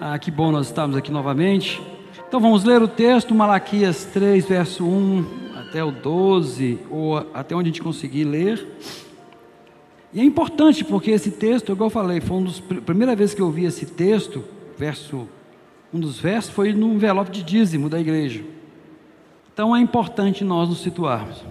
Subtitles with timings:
[0.00, 1.82] Ah, que bom nós estamos aqui novamente.
[2.28, 5.26] Então vamos ler o texto, Malaquias 3, verso 1
[5.56, 8.64] até o 12, ou até onde a gente conseguir ler.
[10.12, 13.50] E é importante porque esse texto, igual eu falei, foi uma primeira vez que eu
[13.50, 14.44] vi esse texto,
[14.78, 15.28] verso,
[15.92, 18.44] um dos versos foi no envelope de dízimo da igreja.
[19.52, 21.44] Então é importante nós nos situarmos.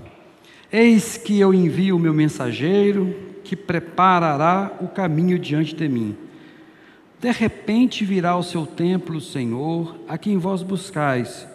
[0.71, 6.15] Eis que eu envio o meu mensageiro, que preparará o caminho diante de mim.
[7.19, 11.47] De repente virá ao seu templo o Senhor, a quem vós buscais,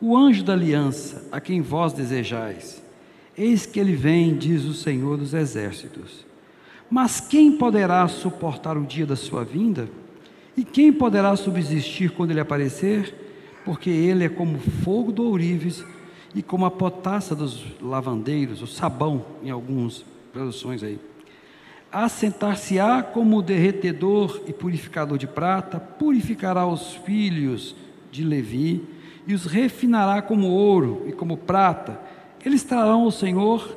[0.00, 2.82] o anjo da aliança, a quem vós desejais.
[3.36, 6.26] Eis que ele vem, diz o Senhor dos exércitos.
[6.90, 9.88] Mas quem poderá suportar o dia da sua vinda?
[10.56, 13.14] E quem poderá subsistir quando ele aparecer?
[13.64, 15.84] Porque ele é como fogo do ourives
[16.34, 20.98] e como a potassa dos lavandeiros, o sabão em algumas traduções aí.
[21.90, 27.74] Assentar-se-á como derretedor e purificador de prata, purificará os filhos
[28.10, 28.82] de Levi
[29.26, 32.00] e os refinará como ouro e como prata.
[32.44, 33.76] Eles trarão ao Senhor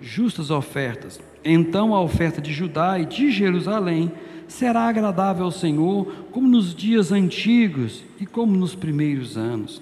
[0.00, 1.20] justas ofertas.
[1.44, 4.12] Então a oferta de Judá e de Jerusalém
[4.46, 9.80] será agradável ao Senhor, como nos dias antigos e como nos primeiros anos.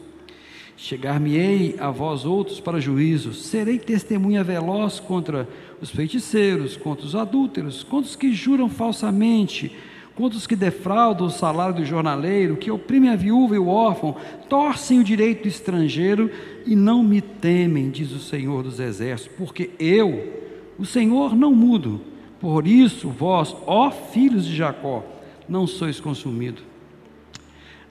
[0.81, 5.49] Chegar-me-ei a vós outros para juízo, serei testemunha veloz contra
[5.81, 9.73] os feiticeiros, contra os adúlteros, contra os que juram falsamente,
[10.15, 14.15] contra os que defraudam o salário do jornaleiro, que oprimem a viúva e o órfão,
[14.49, 16.31] torcem o direito do estrangeiro
[16.65, 20.33] e não me temem, diz o Senhor dos Exércitos, porque eu,
[20.79, 22.01] o Senhor, não mudo.
[22.41, 25.05] Por isso, vós, ó filhos de Jacó,
[25.49, 26.68] não sois consumidos.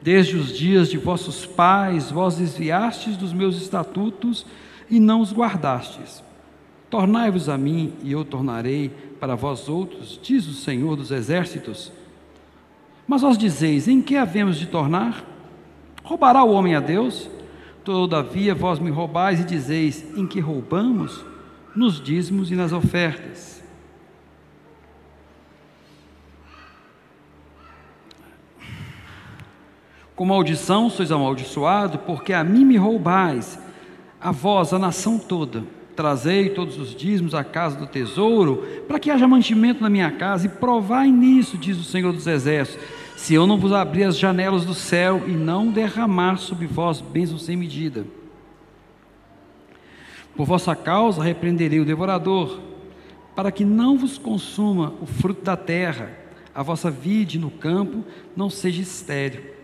[0.02, 4.46] Desde os dias de vossos pais, vós desviastes dos meus estatutos
[4.90, 6.24] e não os guardastes.
[6.90, 11.92] Tornai-vos a mim, e eu tornarei para vós outros, diz o Senhor dos exércitos.
[13.08, 15.26] Mas vós dizeis: em que havemos de tornar?
[16.04, 17.30] Roubará o homem a Deus?
[17.84, 21.26] Todavia vós me roubais e dizeis: em que roubamos?
[21.76, 23.64] Nos dízimos e nas ofertas.
[30.18, 33.60] Com maldição sois amaldiçoado, porque a mim me roubais,
[34.20, 35.64] a vós, a nação toda.
[35.96, 40.48] Trazei todos os dízimos à casa do tesouro, para que haja mantimento na minha casa,
[40.48, 42.84] e provai nisso, diz o Senhor dos Exércitos,
[43.16, 47.46] se eu não vos abrir as janelas do céu e não derramar sobre vós bênçãos
[47.46, 48.04] sem medida.
[50.36, 52.60] Por vossa causa repreenderei o devorador,
[53.36, 56.10] para que não vos consuma o fruto da terra,
[56.56, 58.04] a vossa vide no campo
[58.36, 59.57] não seja estéril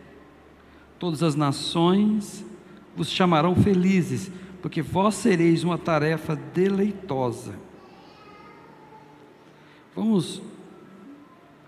[1.04, 2.46] todas as nações
[2.96, 4.32] vos chamarão felizes,
[4.62, 7.56] porque vós sereis uma tarefa deleitosa.
[9.94, 10.42] Vamos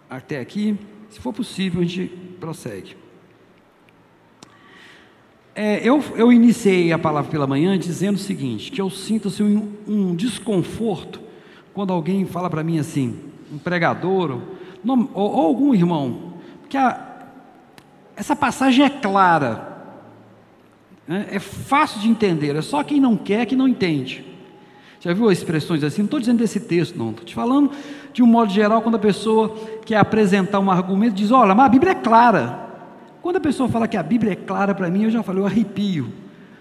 [0.09, 0.77] até aqui,
[1.09, 2.07] se for possível, a gente
[2.39, 2.95] prossegue.
[5.53, 9.43] É, eu, eu iniciei a palavra pela manhã dizendo o seguinte: que eu sinto assim,
[9.43, 11.19] um, um desconforto
[11.73, 13.19] quando alguém fala para mim assim,
[13.51, 16.35] um pregador, ou, ou, ou algum irmão,
[16.69, 17.04] que a,
[18.15, 19.75] essa passagem é clara,
[21.07, 21.27] né?
[21.31, 24.25] é fácil de entender, é só quem não quer que não entende.
[24.99, 26.01] Já viu expressões assim?
[26.01, 27.11] Não estou dizendo desse texto, não.
[27.11, 27.69] Estou te falando
[28.11, 29.55] de um modo geral, quando a pessoa
[29.85, 32.65] quer apresentar um argumento, diz: Olha, mas a Bíblia é clara.
[33.21, 35.45] Quando a pessoa fala que a Bíblia é clara para mim, eu já falei, eu
[35.45, 36.11] arrepio,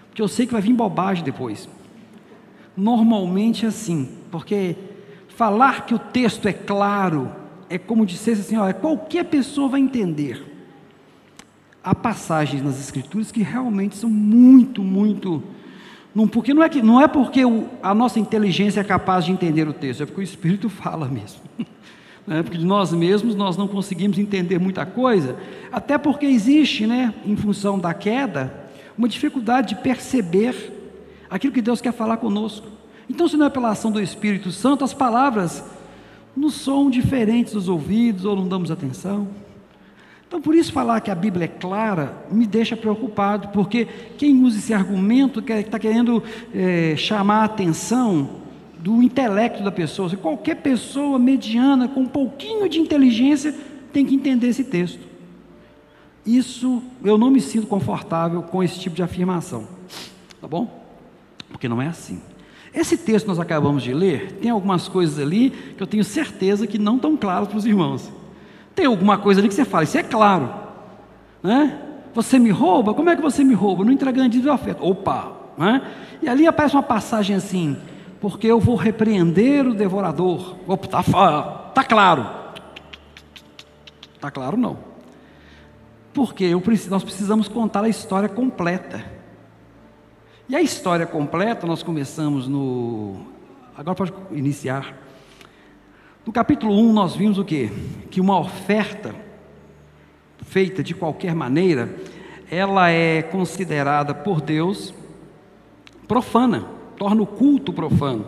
[0.07, 1.69] porque eu sei que vai vir bobagem depois.
[2.75, 4.75] Normalmente é assim, porque
[5.29, 7.31] falar que o texto é claro
[7.67, 10.54] é como dissesse assim: olha, qualquer pessoa vai entender
[11.85, 15.43] há passagens nas Escrituras que realmente são muito, muito.
[16.15, 19.31] Não, porque não é, que, não é porque o, a nossa inteligência é capaz de
[19.31, 21.41] entender o texto, é porque o Espírito fala mesmo.
[22.27, 25.37] É, porque de nós mesmos nós não conseguimos entender muita coisa,
[25.71, 28.51] até porque existe, né, em função da queda,
[28.97, 30.73] uma dificuldade de perceber
[31.29, 32.65] aquilo que Deus quer falar conosco.
[33.07, 35.63] Então, se não é pela ação do Espírito Santo, as palavras
[36.35, 39.27] nos são diferentes dos ouvidos ou não damos atenção.
[40.27, 43.85] Então, por isso, falar que a Bíblia é clara me deixa preocupado, porque
[44.17, 46.23] quem usa esse argumento está querendo
[46.53, 48.41] é, chamar a atenção
[48.79, 50.09] do intelecto da pessoa.
[50.17, 53.55] Qualquer pessoa mediana, com um pouquinho de inteligência,
[53.93, 54.99] tem que entender esse texto.
[56.25, 59.67] Isso eu não me sinto confortável com esse tipo de afirmação,
[60.41, 60.83] tá bom?
[61.49, 62.19] Porque não é assim.
[62.73, 66.67] Esse texto que nós acabamos de ler, tem algumas coisas ali que eu tenho certeza
[66.67, 68.11] que não estão claras para os irmãos.
[68.75, 70.53] Tem alguma coisa ali que você fala, isso é claro.
[71.41, 71.81] Né?
[72.13, 72.93] Você me rouba?
[72.93, 73.85] Como é que você me rouba?
[73.85, 74.83] Não entregando de oferta.
[74.83, 75.31] Opa!
[75.57, 75.81] Né?
[76.21, 77.77] E ali aparece uma passagem assim,
[78.19, 80.55] porque eu vou repreender o devorador.
[80.67, 81.03] Opa, tá,
[81.73, 82.27] tá claro.
[84.19, 84.77] Tá claro não.
[86.13, 86.51] Porque
[86.89, 89.03] nós precisamos contar a história completa.
[90.47, 93.17] E a história completa nós começamos no.
[93.77, 95.04] Agora pode iniciar.
[96.25, 97.69] No capítulo 1 nós vimos o quê?
[98.09, 99.13] Que uma oferta
[100.41, 101.95] feita de qualquer maneira,
[102.49, 104.91] ela é considerada por Deus
[106.07, 106.65] profana,
[106.97, 108.25] torna o culto profano.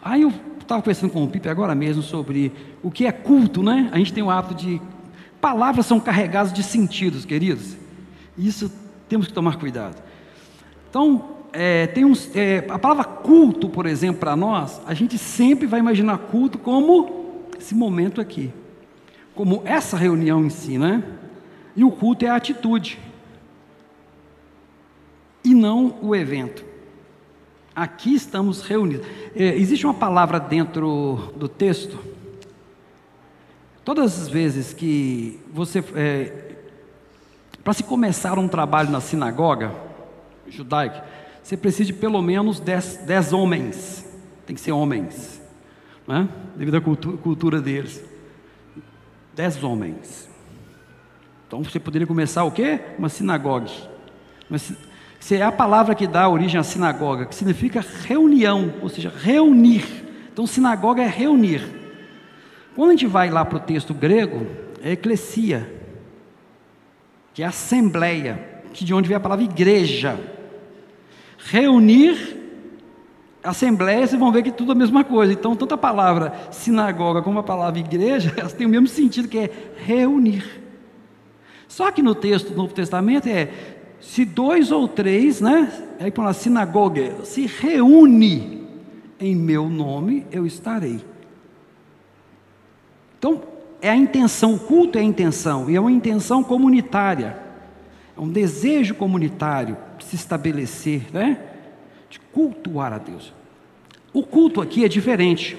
[0.00, 3.88] Aí eu estava conversando com o Pipe agora mesmo sobre o que é culto, né?
[3.90, 4.80] A gente tem o hábito de.
[5.40, 7.76] Palavras são carregadas de sentidos, queridos.
[8.36, 8.70] Isso
[9.08, 10.00] temos que tomar cuidado.
[10.88, 15.66] Então, é, tem uns, é, a palavra culto, por exemplo, para nós, a gente sempre
[15.66, 18.52] vai imaginar culto como esse momento aqui,
[19.34, 21.02] como essa reunião em si, né?
[21.74, 23.00] E o culto é a atitude,
[25.42, 26.64] e não o evento.
[27.74, 29.04] Aqui estamos reunidos.
[29.34, 31.98] É, existe uma palavra dentro do texto.
[33.84, 35.82] Todas as vezes que você.
[35.96, 36.54] É,
[37.64, 39.74] para se começar um trabalho na sinagoga
[40.48, 41.04] judaica,
[41.48, 44.04] você precisa de pelo menos dez, dez homens.
[44.44, 45.40] Tem que ser homens.
[46.06, 46.28] Né?
[46.54, 48.04] Devido à cultura, cultura deles.
[49.34, 50.28] Dez homens.
[51.46, 52.78] Então você poderia começar o quê?
[52.98, 53.70] Uma sinagoga.
[54.50, 54.74] Mas
[55.18, 59.86] isso é a palavra que dá origem à sinagoga, que significa reunião, ou seja, reunir.
[60.30, 61.62] Então, sinagoga é reunir.
[62.76, 64.46] Quando a gente vai lá para o texto grego,
[64.82, 65.66] é eclesia,
[67.32, 70.36] que é assembleia, que de onde vem a palavra igreja.
[71.50, 72.36] Reunir,
[73.42, 75.32] assembleia, vocês vão ver que é tudo a mesma coisa.
[75.32, 79.38] Então, tanto a palavra sinagoga como a palavra igreja, elas têm o mesmo sentido, que
[79.38, 80.44] é reunir.
[81.66, 83.50] Só que no texto do Novo Testamento é
[83.98, 85.72] se dois ou três, né?
[85.98, 88.66] Aí para a sinagoga se reúne
[89.18, 91.00] em meu nome, eu estarei.
[93.18, 93.42] Então,
[93.80, 97.38] é a intenção, o culto é a intenção, e é uma intenção comunitária,
[98.16, 101.38] é um desejo comunitário se estabelecer, né?
[102.08, 103.32] De cultuar a Deus.
[104.12, 105.56] O culto aqui é diferente.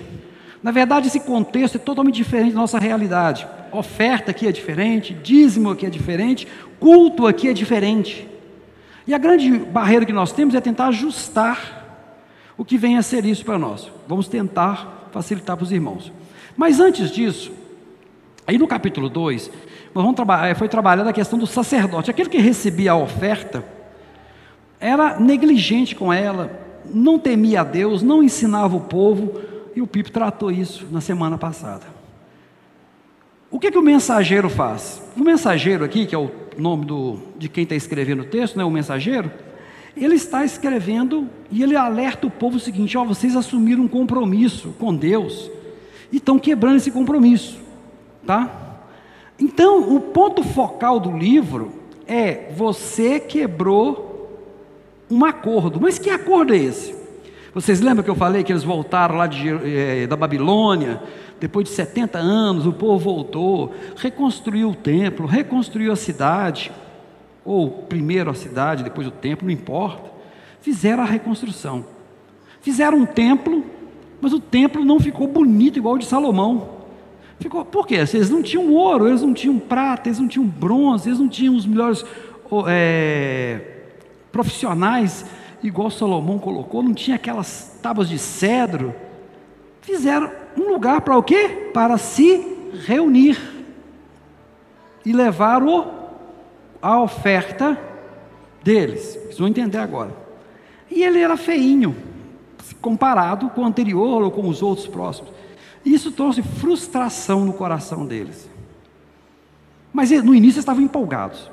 [0.61, 3.47] Na verdade, esse contexto é totalmente diferente da nossa realidade.
[3.71, 6.47] Oferta aqui é diferente, dízimo aqui é diferente,
[6.79, 8.27] culto aqui é diferente.
[9.07, 11.79] E a grande barreira que nós temos é tentar ajustar
[12.57, 13.89] o que vem a ser isso para nós.
[14.07, 16.11] Vamos tentar facilitar para os irmãos.
[16.57, 17.51] Mas antes disso,
[18.45, 19.49] aí no capítulo 2,
[19.95, 22.11] nós vamos trabalhar, foi trabalhada a questão do sacerdote.
[22.11, 23.63] Aquele que recebia a oferta
[24.79, 26.51] era negligente com ela,
[26.85, 29.41] não temia a Deus, não ensinava o povo,
[29.75, 31.85] e o Pipo tratou isso na semana passada.
[33.51, 35.01] O que, que o mensageiro faz?
[35.17, 38.63] O mensageiro aqui, que é o nome do, de quem está escrevendo o texto, né,
[38.63, 39.31] o mensageiro,
[39.97, 44.75] ele está escrevendo e ele alerta o povo o seguinte: ó, vocês assumiram um compromisso
[44.79, 45.49] com Deus
[46.11, 47.59] e estão quebrando esse compromisso,
[48.25, 48.85] tá?
[49.39, 51.73] Então, o ponto focal do livro
[52.05, 54.08] é você quebrou
[55.09, 55.79] um acordo.
[55.81, 56.95] Mas que acordo é esse?
[57.53, 61.01] Vocês lembram que eu falei que eles voltaram lá de, é, da Babilônia?
[61.39, 66.71] Depois de 70 anos, o povo voltou, reconstruiu o templo, reconstruiu a cidade,
[67.45, 70.11] ou primeiro a cidade, depois o templo, não importa.
[70.61, 71.85] Fizeram a reconstrução.
[72.61, 73.63] Fizeram um templo,
[74.21, 76.77] mas o templo não ficou bonito igual o de Salomão.
[77.39, 77.95] Ficou, por quê?
[77.95, 81.55] Eles não tinham ouro, eles não tinham prata, eles não tinham bronze, eles não tinham
[81.55, 82.05] os melhores
[82.67, 83.78] é,
[84.31, 85.25] profissionais,
[85.63, 88.93] igual Salomão colocou, não tinha aquelas tábuas de cedro.
[89.81, 91.69] Fizeram um lugar para o quê?
[91.73, 93.39] Para se reunir
[95.05, 95.87] e levar o,
[96.81, 97.79] a oferta
[98.63, 99.15] deles.
[99.15, 100.15] Vocês vão entender agora.
[100.89, 101.95] E ele era feinho,
[102.81, 105.31] comparado com o anterior ou com os outros próximos.
[105.85, 108.49] Isso trouxe frustração no coração deles.
[109.93, 111.49] Mas no início estavam empolgados.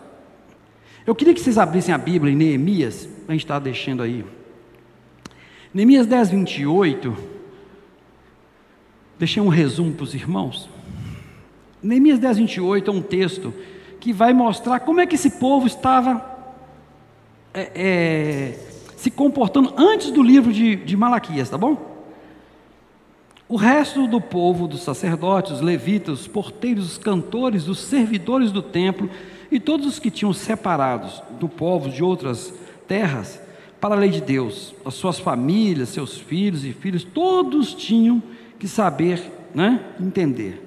[1.07, 4.25] Eu queria que vocês abrissem a Bíblia em Neemias, a gente está deixando aí.
[5.73, 7.17] Neemias 10, 28.
[9.17, 10.69] Deixei um resumo para os irmãos.
[11.81, 13.55] Neemias 10, 28 é um texto
[14.01, 16.25] que vai mostrar como é que esse povo estava
[17.55, 18.59] é, é,
[18.97, 21.95] se comportando antes do livro de, de Malaquias, tá bom?
[23.49, 28.61] O resto do povo, dos sacerdotes, os levitas, os porteiros, os cantores, os servidores do
[28.61, 29.09] templo
[29.57, 32.53] e todos os que tinham separados do povo de outras
[32.87, 33.41] terras
[33.81, 38.23] para a lei de Deus, as suas famílias, seus filhos e filhos, todos tinham
[38.59, 39.19] que saber
[39.55, 40.63] né, entender.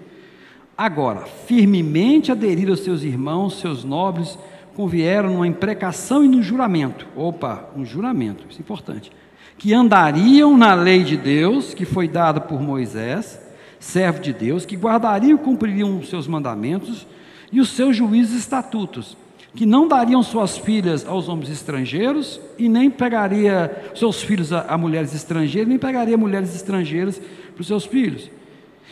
[0.75, 4.39] Agora, firmemente aderir aos seus irmãos, seus nobres,
[4.75, 7.05] convieram numa imprecação e no juramento.
[7.15, 9.11] Opa, um juramento, isso é importante.
[9.55, 13.39] Que andariam na lei de Deus, que foi dada por Moisés,
[13.79, 17.05] servo de Deus, que guardariam e cumpririam os seus mandamentos,
[17.51, 19.17] e os seus juízes estatutos,
[19.55, 24.77] que não dariam suas filhas aos homens estrangeiros e nem pegaria seus filhos a, a
[24.77, 27.19] mulheres estrangeiras, nem pegaria mulheres estrangeiras
[27.53, 28.29] para os seus filhos.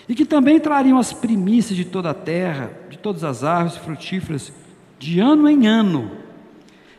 [0.09, 4.51] E que também trariam as primícias de toda a terra, de todas as árvores frutíferas,
[4.97, 6.11] de ano em ano,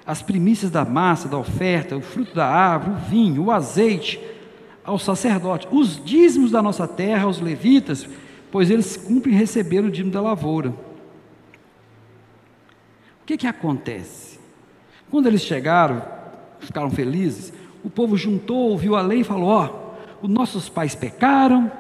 [0.07, 4.21] as primícias da massa, da oferta, o fruto da árvore, o vinho, o azeite,
[4.85, 8.09] aos sacerdotes, os dízimos da nossa terra aos levitas,
[8.51, 10.73] pois eles cumprem receber o dízimo da lavoura.
[13.29, 14.41] Que que acontece?
[15.11, 16.03] Quando eles chegaram,
[16.61, 17.53] ficaram felizes,
[17.85, 21.71] o povo juntou, ouviu a lei e falou: Ó, oh, os nossos pais pecaram,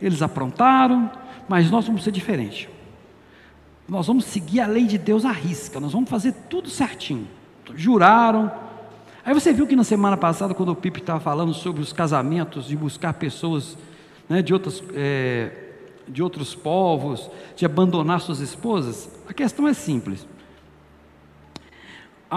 [0.00, 1.10] eles aprontaram,
[1.48, 2.68] mas nós vamos ser diferentes.
[3.88, 7.26] Nós vamos seguir a lei de Deus à risca, nós vamos fazer tudo certinho.
[7.74, 8.52] Juraram.
[9.24, 12.68] Aí você viu que na semana passada, quando o Pipe estava falando sobre os casamentos,
[12.68, 13.76] de buscar pessoas
[14.28, 15.50] né, de, outras, é,
[16.06, 20.24] de outros povos, de abandonar suas esposas, a questão é simples.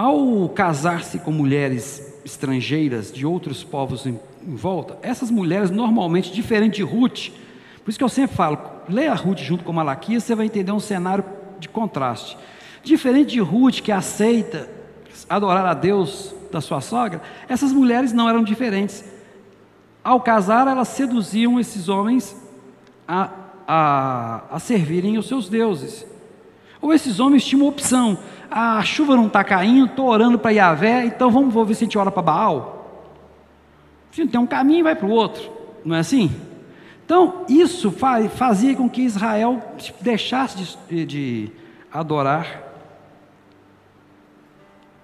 [0.00, 6.76] Ao casar-se com mulheres estrangeiras de outros povos em, em volta, essas mulheres normalmente, diferente
[6.76, 7.30] de Ruth,
[7.82, 10.78] por isso que eu sempre falo, leia Ruth junto com Malaquias, você vai entender um
[10.78, 11.24] cenário
[11.58, 12.38] de contraste.
[12.84, 14.70] Diferente de Ruth, que aceita
[15.28, 19.04] adorar a Deus da sua sogra, essas mulheres não eram diferentes.
[20.04, 22.36] Ao casar, elas seduziam esses homens
[23.08, 23.30] a,
[23.66, 26.06] a, a servirem os seus deuses.
[26.80, 28.18] Ou esses homens tinham uma opção:
[28.50, 31.86] ah, a chuva não está caindo, estou orando para Yahvé, então vamos ver se a
[31.86, 32.74] gente ora para Baal.
[34.12, 35.50] A gente tem um caminho vai para o outro,
[35.84, 36.30] não é assim?
[37.04, 39.62] Então, isso fazia com que Israel
[40.00, 41.50] deixasse de, de
[41.90, 42.64] adorar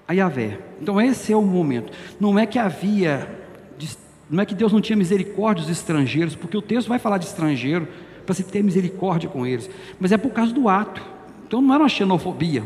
[0.07, 0.59] a Yahvé.
[0.83, 1.91] Então, esse é o momento.
[2.21, 3.27] Não é que havia,
[4.29, 7.25] não é que Deus não tinha misericórdia dos estrangeiros, porque o texto vai falar de
[7.25, 7.89] estrangeiro,
[8.27, 11.14] para se ter misericórdia com eles, mas é por causa do ato.
[11.47, 12.65] Então, não era uma xenofobia,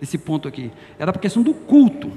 [0.00, 2.10] esse ponto aqui, era por questão do culto.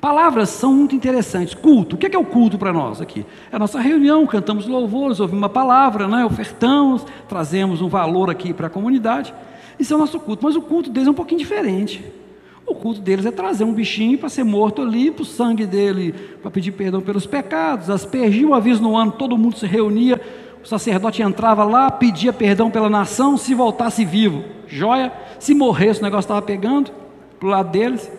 [0.00, 1.52] Palavras são muito interessantes.
[1.52, 3.26] Culto, o que é, o culto para nós aqui?
[3.52, 6.24] É a nossa reunião, cantamos louvores, ouvimos uma palavra, né?
[6.24, 9.34] ofertamos, trazemos um valor aqui para a comunidade.
[9.78, 12.02] Isso é o nosso culto, mas o culto deles é um pouquinho diferente.
[12.66, 16.12] O culto deles é trazer um bichinho para ser morto ali, para o sangue dele,
[16.40, 20.20] para pedir perdão pelos pecados, aspergir uma vez no ano, todo mundo se reunia,
[20.62, 26.02] o sacerdote entrava lá, pedia perdão pela nação, se voltasse vivo, joia, se morresse o
[26.02, 26.92] negócio estava pegando,
[27.38, 28.10] para o lado deles,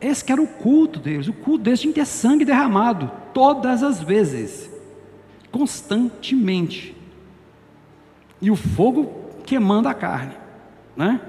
[0.00, 1.28] esse era o culto deles.
[1.28, 4.70] O culto deles tinha que ter sangue derramado todas as vezes,
[5.50, 6.94] constantemente.
[8.40, 10.34] E o fogo queimando a carne,
[10.94, 11.20] né?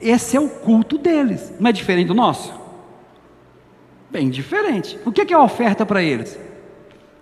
[0.00, 1.52] Esse é o culto deles.
[1.58, 2.52] Não é diferente do nosso?
[4.10, 4.98] Bem diferente.
[5.04, 6.38] O que é a oferta para eles?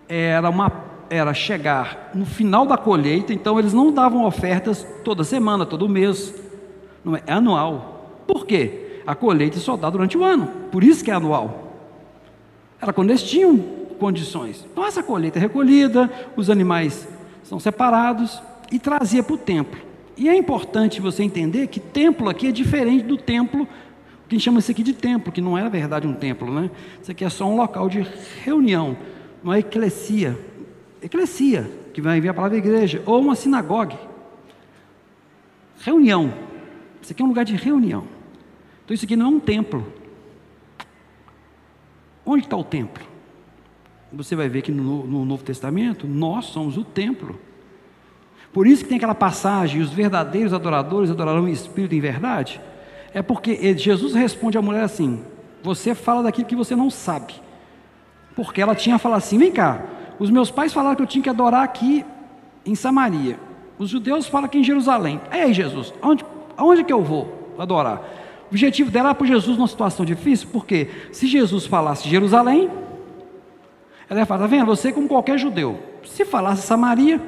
[0.09, 5.67] Era uma era chegar no final da colheita, então eles não davam ofertas toda semana,
[5.67, 6.33] todo mês,
[7.05, 8.23] não é, é anual.
[8.27, 8.87] Por quê?
[9.11, 11.75] a colheita só dá durante o ano, por isso que é anual.
[12.81, 13.59] Era quando eles tinham
[13.99, 14.67] condições.
[14.71, 17.09] Então, essa colheita é recolhida, os animais
[17.43, 18.41] são separados
[18.71, 19.81] e trazia para o templo.
[20.17, 23.67] E é importante você entender que templo aqui é diferente do templo,
[24.29, 26.53] que a gente chama isso aqui de templo, que não é na verdade um templo,
[26.53, 26.71] né?
[27.03, 28.07] Isso aqui é só um local de
[28.45, 28.97] reunião,
[29.43, 30.39] uma eclesia.
[31.03, 33.99] Eclesia, que vai vir a palavra igreja, ou uma sinagoga.
[35.81, 36.33] Reunião.
[37.01, 38.05] Isso aqui é um lugar de reunião.
[38.85, 39.87] Então isso aqui não é um templo.
[42.25, 43.03] Onde está o templo?
[44.13, 47.39] Você vai ver que no, no Novo Testamento nós somos o templo.
[48.53, 52.61] Por isso que tem aquela passagem: os verdadeiros adoradores adorarão em espírito e em verdade.
[53.15, 55.25] É porque Jesus responde à mulher assim:
[55.63, 57.35] Você fala daquilo que você não sabe.
[58.35, 59.85] Porque ela tinha falado assim: Vem cá,
[60.21, 62.05] os meus pais falaram que eu tinha que adorar aqui
[62.65, 63.39] em Samaria.
[63.79, 65.19] Os judeus falam aqui em Jerusalém.
[65.33, 66.23] Ei, Jesus, aonde,
[66.59, 68.03] aonde que eu vou adorar?
[68.45, 72.71] O objetivo dela era para Jesus numa situação difícil, porque se Jesus falasse Jerusalém,
[74.11, 77.19] ela ia falar, está vendo, você como qualquer judeu, se falasse Samaria,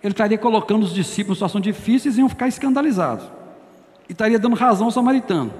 [0.00, 3.24] ele estaria colocando os discípulos em situação difícil e iam ficar escandalizados.
[4.08, 5.52] E estaria dando razão ao samaritano.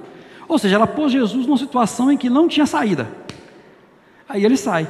[0.47, 3.09] Ou seja, ela pôs Jesus numa situação em que não tinha saída.
[4.29, 4.87] Aí ele sai.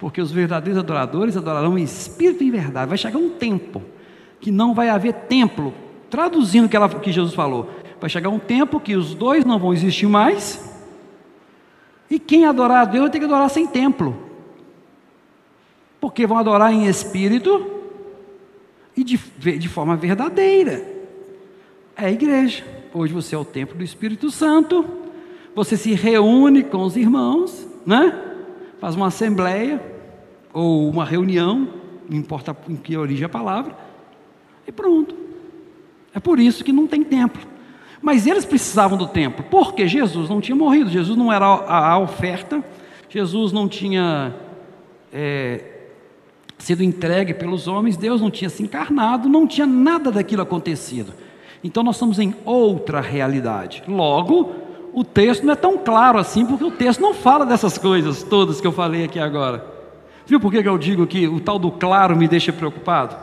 [0.00, 2.88] Porque os verdadeiros adoradores adorarão em espírito e em verdade.
[2.88, 3.82] Vai chegar um tempo
[4.40, 5.72] que não vai haver templo.
[6.08, 9.74] Traduzindo o que, que Jesus falou, Vai chegar um tempo que os dois não vão
[9.74, 10.58] existir mais.
[12.08, 14.16] E quem adorar a Deus vai ter que adorar sem templo.
[16.00, 17.70] Porque vão adorar em espírito
[18.96, 20.82] e de, de forma verdadeira.
[21.94, 22.64] É a igreja.
[22.94, 24.84] Hoje você é o templo do Espírito Santo.
[25.54, 28.29] Você se reúne com os irmãos, né?
[28.80, 29.80] Faz uma assembleia
[30.52, 31.68] ou uma reunião,
[32.08, 33.76] não importa em que origem a palavra,
[34.66, 35.14] e pronto.
[36.14, 37.42] É por isso que não tem templo.
[38.02, 42.64] Mas eles precisavam do templo, porque Jesus não tinha morrido, Jesus não era a, oferta,
[43.08, 44.34] Jesus não tinha
[45.12, 45.62] é,
[46.56, 51.12] sido entregue pelos homens, Deus não tinha se encarnado, não tinha nada daquilo acontecido.
[51.62, 53.82] Então nós estamos em outra realidade.
[53.86, 54.54] Logo,
[54.92, 58.60] o texto não é tão claro assim, porque o texto não fala dessas coisas todas
[58.60, 59.64] que eu falei aqui agora.
[60.26, 63.16] Viu por que eu digo que o tal do claro me deixa preocupado?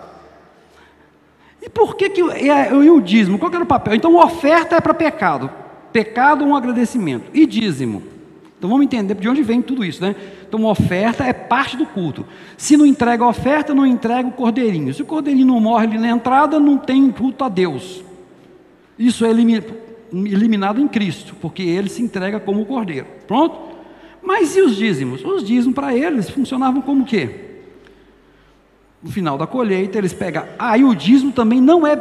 [1.61, 3.39] E por que, que é, o dízimo?
[3.39, 3.95] Qual era o papel?
[3.95, 5.49] Então, oferta é para pecado.
[5.91, 7.29] Pecado um agradecimento.
[7.33, 8.03] E dízimo?
[8.57, 10.15] Então vamos entender de onde vem tudo isso, né?
[10.47, 12.25] Então, oferta é parte do culto.
[12.57, 14.93] Se não entrega a oferta, não entrega o cordeirinho.
[14.93, 18.03] Se o cordeirinho não morre ali na entrada, não tem culto a Deus.
[18.97, 23.07] Isso é eliminado em Cristo, porque ele se entrega como o cordeiro.
[23.27, 23.77] Pronto?
[24.21, 25.23] Mas e os dízimos?
[25.23, 27.45] Os dízimos para eles funcionavam como o quê?
[29.01, 30.43] No final da colheita, eles pegam.
[30.57, 31.97] Aí ah, o dízimo também não é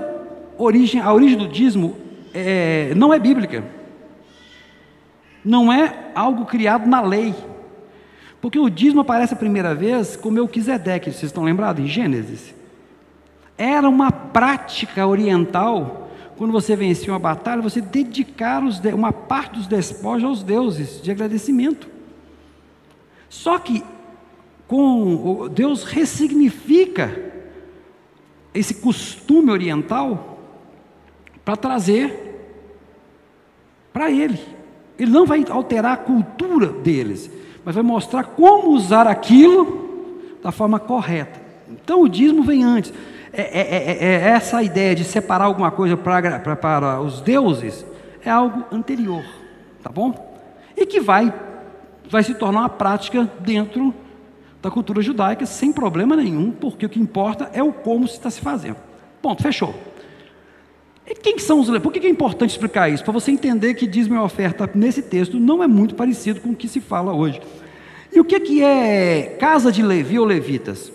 [0.59, 1.97] origem, a origem do dízimo
[2.35, 3.65] é, não é bíblica.
[5.45, 7.35] Não é algo criado na lei.
[8.41, 11.85] Porque o dízimo aparece a primeira vez com Melquisedeque, vocês estão lembrados?
[11.85, 12.55] Em Gênesis.
[13.57, 16.06] Era uma prática oriental
[16.37, 18.63] quando você vencia uma batalha, você dedicar
[18.95, 21.89] uma parte dos despojos aos deuses de agradecimento.
[23.29, 23.83] Só que
[24.69, 27.33] com Deus ressignifica
[28.53, 30.41] esse costume oriental
[31.45, 32.25] para trazer
[33.93, 34.39] para ele.
[34.99, 37.31] Ele não vai alterar a cultura deles,
[37.65, 41.41] mas vai mostrar como usar aquilo da forma correta.
[41.69, 42.93] Então o dízimo vem antes.
[43.37, 47.85] É, é, é, é, essa ideia de separar alguma coisa para, os deuses
[48.25, 49.23] é algo anterior,
[49.83, 50.35] tá bom?
[50.75, 51.33] E que vai,
[52.09, 53.95] vai se tornar uma prática dentro
[54.63, 58.31] da cultura judaica sem problema nenhum, porque o que importa é o como se está
[58.31, 58.79] se fazendo.
[59.21, 59.75] Ponto, fechou.
[61.07, 63.05] E quem são os Por que é importante explicar isso?
[63.05, 66.57] Para você entender que diz minha oferta nesse texto não é muito parecido com o
[66.57, 67.41] que se fala hoje.
[68.11, 70.91] E o que, que é casa de Levi ou levitas?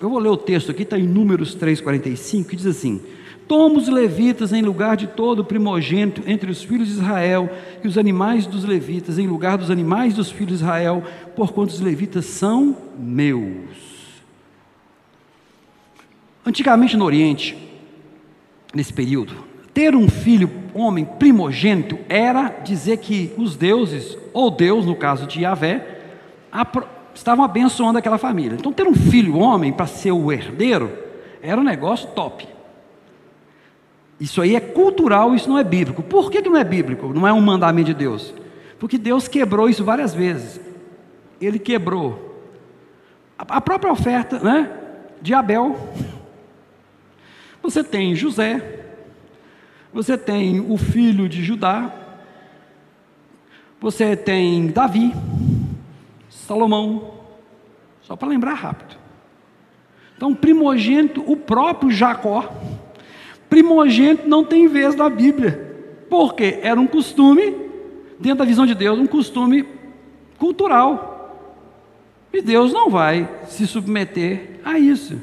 [0.00, 3.00] Eu vou ler o texto aqui, está em Números 3,45, que diz assim:
[3.48, 7.48] Toma os levitas em lugar de todo primogênito entre os filhos de Israel,
[7.82, 11.02] e os animais dos levitas em lugar dos animais dos filhos de Israel,
[11.34, 13.96] porquanto os levitas são meus.
[16.44, 17.56] Antigamente no Oriente,
[18.74, 19.34] nesse período,
[19.72, 25.40] ter um filho, homem primogênito, era dizer que os deuses, ou Deus, no caso de
[25.40, 26.00] Yahvé,
[27.18, 28.56] estavam abençoando aquela família.
[28.58, 30.92] Então, ter um filho homem para ser o herdeiro
[31.42, 32.46] era um negócio top.
[34.20, 36.02] Isso aí é cultural, isso não é bíblico.
[36.02, 37.12] Por que, que não é bíblico?
[37.12, 38.32] Não é um mandamento de Deus?
[38.78, 40.60] Porque Deus quebrou isso várias vezes.
[41.40, 42.26] Ele quebrou
[43.38, 44.70] a própria oferta né,
[45.20, 45.76] de Abel.
[47.62, 48.84] Você tem José,
[49.92, 51.92] você tem o filho de Judá,
[53.80, 55.12] você tem Davi,
[56.46, 57.14] Salomão,
[58.02, 58.96] só para lembrar rápido.
[60.16, 62.50] Então, primogênito, o próprio Jacó,
[63.50, 67.54] primogênito não tem vez na Bíblia, porque era um costume,
[68.18, 69.66] dentro da visão de Deus, um costume
[70.38, 71.12] cultural.
[72.32, 75.20] E Deus não vai se submeter a isso.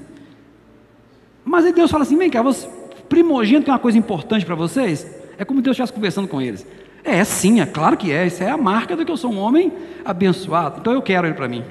[1.43, 2.67] Mas aí Deus fala assim: vem cá, você,
[3.09, 5.09] primogênito é uma coisa importante para vocês?
[5.37, 6.65] É como Deus estivesse conversando com eles.
[7.03, 8.25] É sim, é claro que é.
[8.25, 9.71] Isso é a marca de que eu sou um homem
[10.05, 10.79] abençoado.
[10.79, 11.63] Então eu quero ele para mim.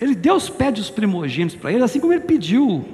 [0.00, 2.84] Ele, Deus pede os primogênitos para ele, assim como ele pediu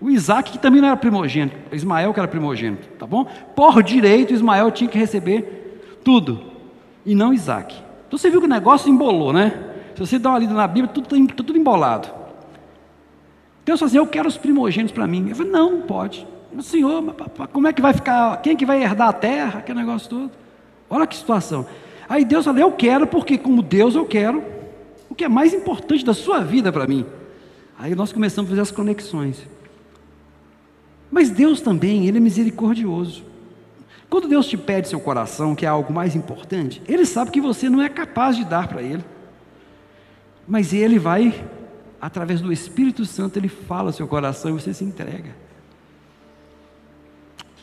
[0.00, 3.24] o Isaac, que também não era primogênito, Ismael que era primogênito, tá bom?
[3.24, 6.42] Por direito, Ismael tinha que receber tudo,
[7.06, 7.74] e não Isaac.
[8.06, 9.74] Então você viu que o negócio embolou, né?
[9.94, 12.08] Se você dá uma lida na Bíblia, tudo está tudo embolado.
[13.64, 15.30] Deus falou assim: Eu quero os primogênitos para mim.
[15.30, 16.26] Eu Não, não pode.
[16.62, 17.02] Senhor,
[17.52, 18.40] como é que vai ficar?
[18.42, 19.58] Quem que vai herdar a terra?
[19.58, 20.30] Aquele negócio todo.
[20.88, 21.66] Olha que situação.
[22.08, 24.42] Aí Deus falou: Eu quero, porque como Deus eu quero
[25.08, 27.06] o que é mais importante da sua vida para mim.
[27.78, 29.46] Aí nós começamos a fazer as conexões.
[31.10, 33.24] Mas Deus também, Ele é misericordioso.
[34.10, 37.68] Quando Deus te pede seu coração, que é algo mais importante, Ele sabe que você
[37.68, 39.04] não é capaz de dar para Ele.
[40.46, 41.44] Mas Ele vai,
[42.00, 45.43] através do Espírito Santo, Ele fala seu coração e você se entrega.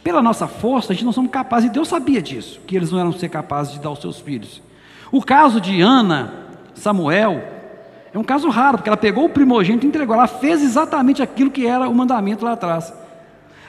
[0.03, 2.99] Pela nossa força, a gente não somos capazes, e Deus sabia disso, que eles não
[2.99, 4.61] eram ser capazes de dar aos seus filhos.
[5.11, 6.33] O caso de Ana,
[6.73, 7.43] Samuel,
[8.13, 11.51] é um caso raro, porque ela pegou o primogênito e entregou, ela fez exatamente aquilo
[11.51, 12.93] que era o mandamento lá atrás.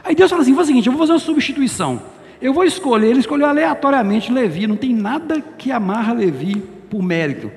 [0.03, 2.03] Aí Deus fala assim: faz o seguinte, eu vou fazer uma substituição.
[2.41, 6.57] Eu vou escolher, ele escolheu aleatoriamente Levi, não tem nada que amarra Levi
[6.91, 7.53] por mérito.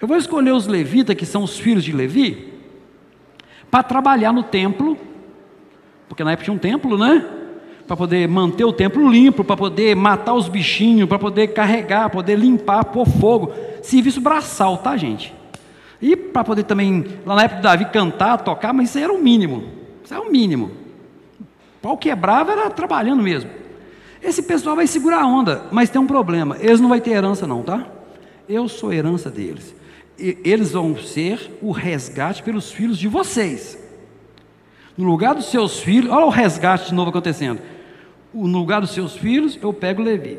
[0.00, 2.52] Eu vou escolher os levitas, que são os filhos de Levi,
[3.70, 4.96] para trabalhar no templo,
[6.08, 7.24] porque na época tinha um templo, né?
[7.86, 12.38] Para poder manter o templo limpo, para poder matar os bichinhos, para poder carregar, poder
[12.38, 13.52] limpar, pôr fogo.
[13.82, 15.34] Serviço braçal, tá, gente?
[16.00, 19.22] E para poder também, lá na época de Davi, cantar, tocar, mas isso era o
[19.22, 19.64] mínimo.
[20.04, 20.70] Isso é o mínimo.
[21.40, 23.50] O pau quebrava era trabalhando mesmo.
[24.22, 26.56] Esse pessoal vai segurar a onda, mas tem um problema.
[26.60, 27.86] Eles não vão ter herança, não, tá?
[28.48, 29.74] Eu sou herança deles.
[30.18, 33.81] E eles vão ser o resgate pelos filhos de vocês.
[34.96, 37.60] No lugar dos seus filhos, olha o resgate de novo acontecendo.
[38.32, 40.38] No lugar dos seus filhos, eu pego Levi.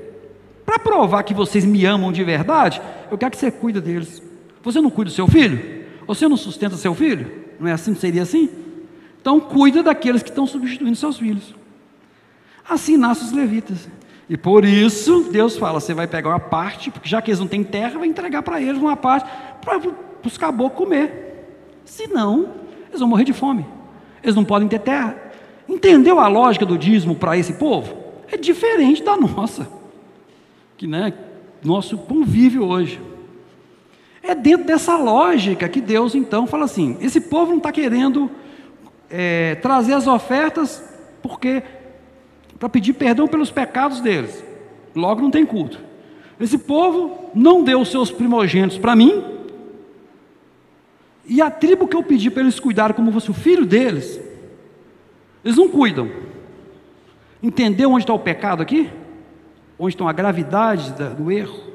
[0.65, 4.21] Para provar que vocês me amam de verdade, eu quero que você cuide deles.
[4.63, 5.83] Você não cuida do seu filho?
[6.07, 7.29] Você não sustenta seu filho?
[7.59, 7.93] Não é assim?
[7.95, 8.49] Seria assim?
[9.21, 11.53] Então cuida daqueles que estão substituindo seus filhos.
[12.67, 13.89] Assim nascem os levitas.
[14.29, 17.47] E por isso Deus fala: você vai pegar uma parte, porque já que eles não
[17.47, 19.29] têm terra, vai entregar para eles uma parte
[19.61, 19.79] para
[20.25, 21.81] os caboclos comer.
[21.83, 22.49] Senão,
[22.89, 23.65] eles vão morrer de fome.
[24.23, 25.15] Eles não podem ter terra.
[25.67, 27.95] Entendeu a lógica do dízimo para esse povo?
[28.31, 29.67] É diferente da nossa,
[30.77, 31.13] que né,
[31.63, 32.99] nosso convívio hoje.
[34.21, 38.31] É dentro dessa lógica que Deus então fala assim: esse povo não está querendo
[39.09, 40.83] é, trazer as ofertas
[41.21, 41.61] porque
[42.57, 44.43] para pedir perdão pelos pecados deles.
[44.95, 45.79] Logo não tem culto.
[46.39, 49.23] Esse povo não deu os seus primogênitos para mim,
[51.25, 54.19] e a tribo que eu pedi para eles cuidarem como fosse o filho deles,
[55.43, 56.09] eles não cuidam.
[57.41, 58.89] Entendeu onde está o pecado aqui?
[59.77, 61.73] Onde está a gravidade do erro?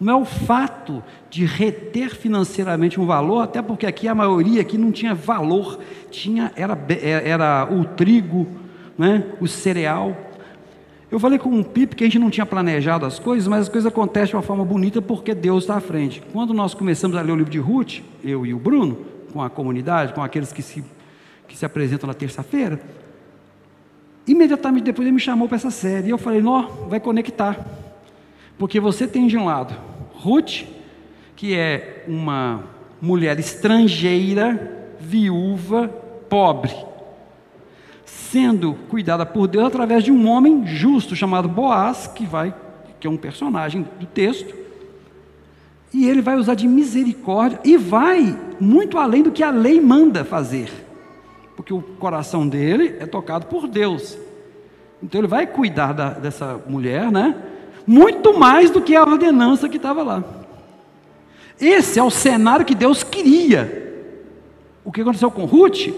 [0.00, 4.78] Não é o fato de reter financeiramente um valor, até porque aqui a maioria aqui
[4.78, 5.78] não tinha valor,
[6.10, 8.46] tinha era, era o trigo,
[8.96, 10.16] né, o cereal.
[11.10, 13.68] Eu falei com um Pipe que a gente não tinha planejado as coisas, mas as
[13.68, 16.22] coisas acontecem de uma forma bonita porque Deus está à frente.
[16.32, 18.96] Quando nós começamos a ler o livro de Ruth, eu e o Bruno,
[19.32, 20.84] com a comunidade, com aqueles que se,
[21.48, 22.80] que se apresentam na terça-feira,
[24.24, 26.06] imediatamente depois ele me chamou para essa série.
[26.06, 27.58] E eu falei, não, vai conectar.
[28.56, 29.74] Porque você tem de um lado
[30.14, 30.64] Ruth,
[31.34, 32.62] que é uma
[33.02, 35.88] mulher estrangeira, viúva,
[36.28, 36.89] pobre
[38.30, 42.54] sendo cuidada por Deus através de um homem justo chamado Boaz, que vai,
[43.00, 44.54] que é um personagem do texto,
[45.92, 50.24] e ele vai usar de misericórdia e vai muito além do que a lei manda
[50.24, 50.70] fazer,
[51.56, 54.16] porque o coração dele é tocado por Deus.
[55.02, 57.34] Então ele vai cuidar da, dessa mulher, né?
[57.86, 60.22] Muito mais do que a ordenança que estava lá.
[61.60, 63.88] Esse é o cenário que Deus queria.
[64.84, 65.88] O que aconteceu com Ruth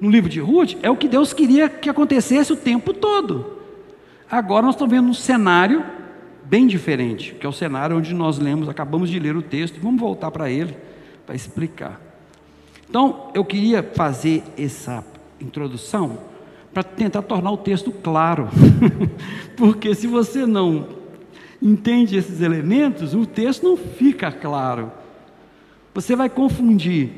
[0.00, 3.58] no livro de Ruth é o que Deus queria que acontecesse o tempo todo.
[4.30, 5.84] Agora nós estamos vendo um cenário
[6.44, 10.00] bem diferente, que é o cenário onde nós lemos, acabamos de ler o texto, vamos
[10.00, 10.74] voltar para ele
[11.26, 12.00] para explicar.
[12.88, 15.04] Então, eu queria fazer essa
[15.40, 16.18] introdução
[16.72, 18.48] para tentar tornar o texto claro,
[19.56, 20.88] porque se você não
[21.62, 24.90] entende esses elementos, o texto não fica claro.
[25.94, 27.10] Você vai confundir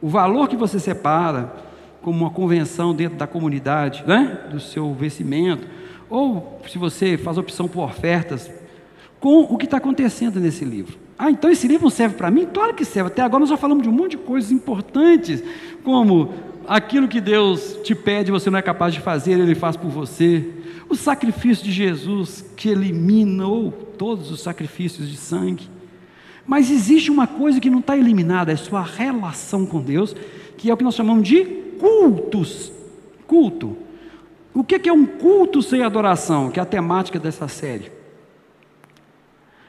[0.00, 1.65] o valor que você separa,
[2.06, 4.38] como uma convenção dentro da comunidade, né?
[4.48, 5.66] do seu vencimento,
[6.08, 8.48] ou se você faz opção por ofertas,
[9.18, 10.96] com o que está acontecendo nesse livro.
[11.18, 12.46] Ah, então esse livro serve para mim?
[12.46, 13.08] Claro que serve.
[13.08, 15.42] Até agora nós já falamos de um monte de coisas importantes,
[15.82, 16.32] como
[16.68, 20.48] aquilo que Deus te pede, você não é capaz de fazer, Ele faz por você.
[20.88, 25.68] O sacrifício de Jesus, que eliminou todos os sacrifícios de sangue.
[26.46, 30.14] Mas existe uma coisa que não está eliminada, é sua relação com Deus,
[30.56, 32.72] que é o que nós chamamos de cultos.
[33.26, 33.76] Culto.
[34.54, 36.50] O que é um culto sem adoração?
[36.50, 37.92] Que é a temática dessa série.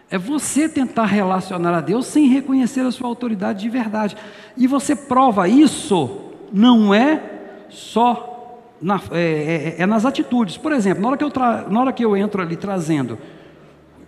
[0.09, 4.15] É você tentar relacionar a Deus sem reconhecer a sua autoridade de verdade.
[4.55, 7.21] E você prova isso, não é
[7.69, 8.37] só
[8.81, 10.55] na, é, é, é, nas atitudes.
[10.55, 13.17] Por exemplo, na hora, que eu tra, na hora que eu entro ali trazendo,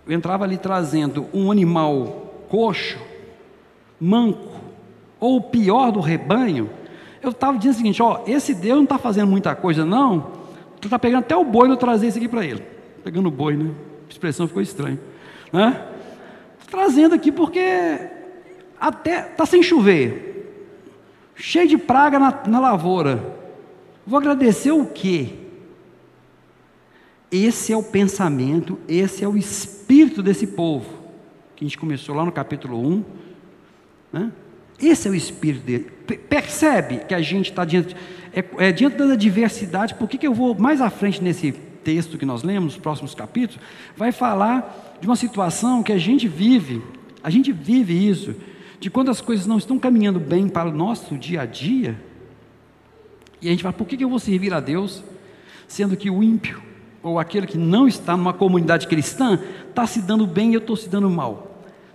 [0.06, 2.98] eu entrava ali trazendo um animal coxo,
[4.00, 4.60] manco,
[5.18, 6.70] ou pior do rebanho,
[7.22, 10.32] eu estava dizendo o seguinte: ó, esse Deus não está fazendo muita coisa, não.
[10.80, 12.62] Tu está pegando até o boi eu trazer isso aqui para ele.
[13.04, 13.70] Pegando o boi, né?
[14.08, 14.98] A expressão ficou estranha.
[15.52, 15.86] Né?
[16.70, 17.60] Trazendo aqui porque
[18.80, 20.74] até está sem chover,
[21.34, 23.36] cheio de praga na, na lavoura.
[24.06, 25.34] Vou agradecer o quê?
[27.30, 30.88] Esse é o pensamento, esse é o espírito desse povo,
[31.54, 33.04] que a gente começou lá no capítulo 1.
[34.12, 34.32] Né?
[34.80, 35.90] Esse é o espírito dele.
[36.28, 37.94] Percebe que a gente está diante,
[38.32, 39.94] é, é, diante da diversidade.
[39.94, 43.14] Por que, que eu vou mais à frente nesse texto que nós lemos, nos próximos
[43.14, 43.62] capítulos?
[43.96, 46.82] Vai falar de uma situação que a gente vive,
[47.22, 48.34] a gente vive isso,
[48.78, 52.00] de quando as coisas não estão caminhando bem para o nosso dia a dia.
[53.42, 55.02] E a gente fala: por que, que eu vou servir a Deus?
[55.70, 56.60] sendo que o ímpio,
[57.00, 59.38] ou aquele que não está numa comunidade cristã,
[59.68, 61.49] está se dando bem e eu estou se dando mal.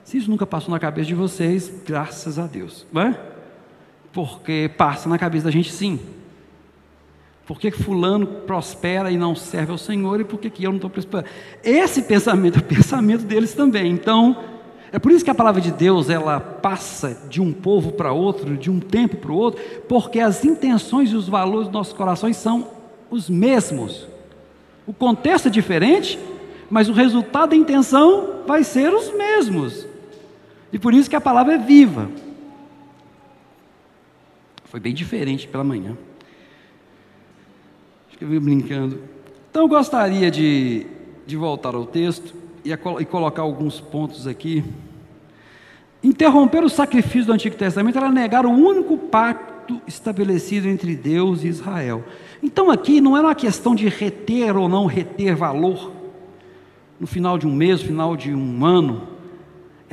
[0.06, 3.20] Se isso nunca passou na cabeça de vocês, graças a Deus, não é?
[4.14, 6.00] Porque passa na cabeça da gente sim.
[7.44, 10.78] Por que fulano prospera e não serve ao Senhor e por que, que eu não
[10.78, 11.28] estou prosperando?
[11.64, 13.92] Esse pensamento é o pensamento deles também.
[13.92, 14.38] Então,
[14.92, 18.56] é por isso que a palavra de Deus ela passa de um povo para outro,
[18.56, 22.38] de um tempo para o outro, porque as intenções e os valores dos nossos corações
[22.38, 22.68] são
[23.10, 24.08] os mesmos.
[24.86, 26.20] O contexto é diferente,
[26.70, 29.85] mas o resultado da intenção vai ser os mesmos.
[30.76, 32.12] E por isso que a palavra é viva.
[34.66, 35.98] Foi bem diferente pela manhã.
[38.10, 39.00] Acho que eu brincando.
[39.50, 40.86] Então eu gostaria de,
[41.26, 44.66] de voltar ao texto e, a, e colocar alguns pontos aqui.
[46.04, 51.48] Interromper o sacrifício do Antigo Testamento era negar o único pacto estabelecido entre Deus e
[51.48, 52.04] Israel.
[52.44, 55.94] Então aqui não era uma questão de reter ou não reter valor
[57.00, 59.15] no final de um mês, no final de um ano,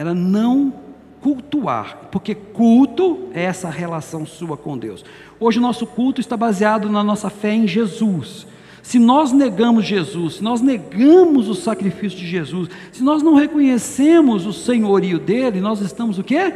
[0.03, 0.73] era não
[1.21, 5.05] cultuar, porque culto é essa relação sua com Deus.
[5.38, 8.47] Hoje o nosso culto está baseado na nossa fé em Jesus.
[8.83, 14.45] Se nós negamos Jesus, se nós negamos o sacrifício de Jesus, se nós não reconhecemos
[14.45, 16.53] o senhorio dele, nós estamos o quê?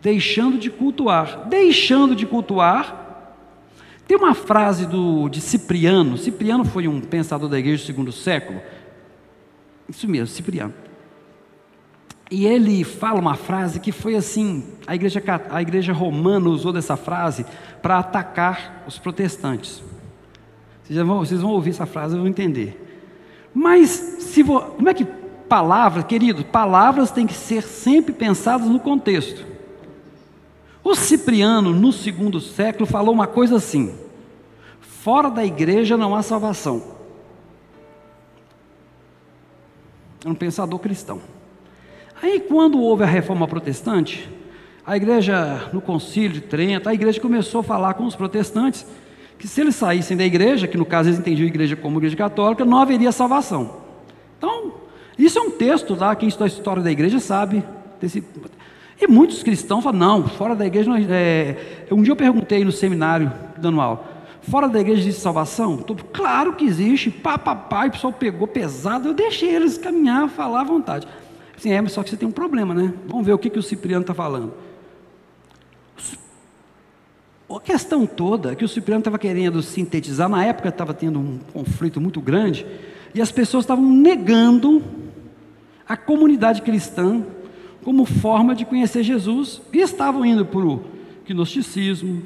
[0.00, 1.48] Deixando de cultuar.
[1.48, 3.34] Deixando de cultuar.
[4.06, 6.16] Tem uma frase do, de Cipriano.
[6.16, 8.60] Cipriano foi um pensador da igreja do segundo século.
[9.88, 10.72] Isso mesmo, Cipriano.
[12.30, 16.96] E ele fala uma frase que foi assim: a igreja, a igreja romana usou dessa
[16.96, 17.44] frase
[17.82, 19.82] para atacar os protestantes.
[20.84, 22.86] Vocês vão, vocês vão ouvir essa frase e vão entender.
[23.52, 28.78] Mas, se vo, como é que palavras, querido, palavras têm que ser sempre pensadas no
[28.78, 29.44] contexto.
[30.84, 33.92] O Cipriano, no segundo século, falou uma coisa assim:
[34.80, 37.00] fora da igreja não há salvação.
[40.24, 41.20] É um pensador cristão.
[42.22, 44.28] Aí, quando houve a reforma protestante,
[44.86, 48.86] a igreja, no concílio de Trento, a igreja começou a falar com os protestantes
[49.38, 52.16] que se eles saíssem da igreja, que no caso eles entendiam a igreja como igreja
[52.16, 53.76] católica, não haveria salvação.
[54.36, 54.74] Então,
[55.18, 57.64] isso é um texto lá, quem estuda a história da igreja sabe.
[57.98, 58.22] Desse...
[59.00, 60.92] E muitos cristãos falam, não, fora da igreja.
[61.08, 61.86] É...
[61.90, 64.04] Um dia eu perguntei no seminário, dando aula,
[64.42, 65.78] fora da igreja existe salvação?
[65.78, 70.28] Tô, claro que existe, pá, pá, pá, o pessoal pegou pesado, eu deixei eles caminhar,
[70.28, 71.06] falar à vontade.
[71.60, 72.94] Sim, é, mas só que você tem um problema, né?
[73.06, 74.54] Vamos ver o que, que o Cipriano está falando.
[77.50, 81.38] A questão toda é que o Cipriano estava querendo sintetizar, na época estava tendo um
[81.52, 82.64] conflito muito grande,
[83.14, 84.82] e as pessoas estavam negando
[85.86, 87.26] a comunidade cristã
[87.84, 90.82] como forma de conhecer Jesus, e estavam indo para o
[91.28, 92.22] gnosticismo,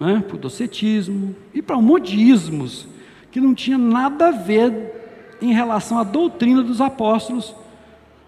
[0.00, 2.88] né, para o docetismo e para um monte de ismos
[3.30, 7.54] que não tinha nada a ver em relação à doutrina dos apóstolos,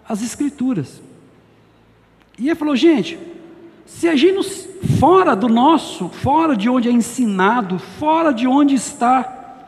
[0.07, 1.01] as escrituras.
[2.37, 3.17] E ele falou, gente,
[3.85, 4.67] se agirmos
[4.99, 9.67] fora do nosso, fora de onde é ensinado, fora de onde está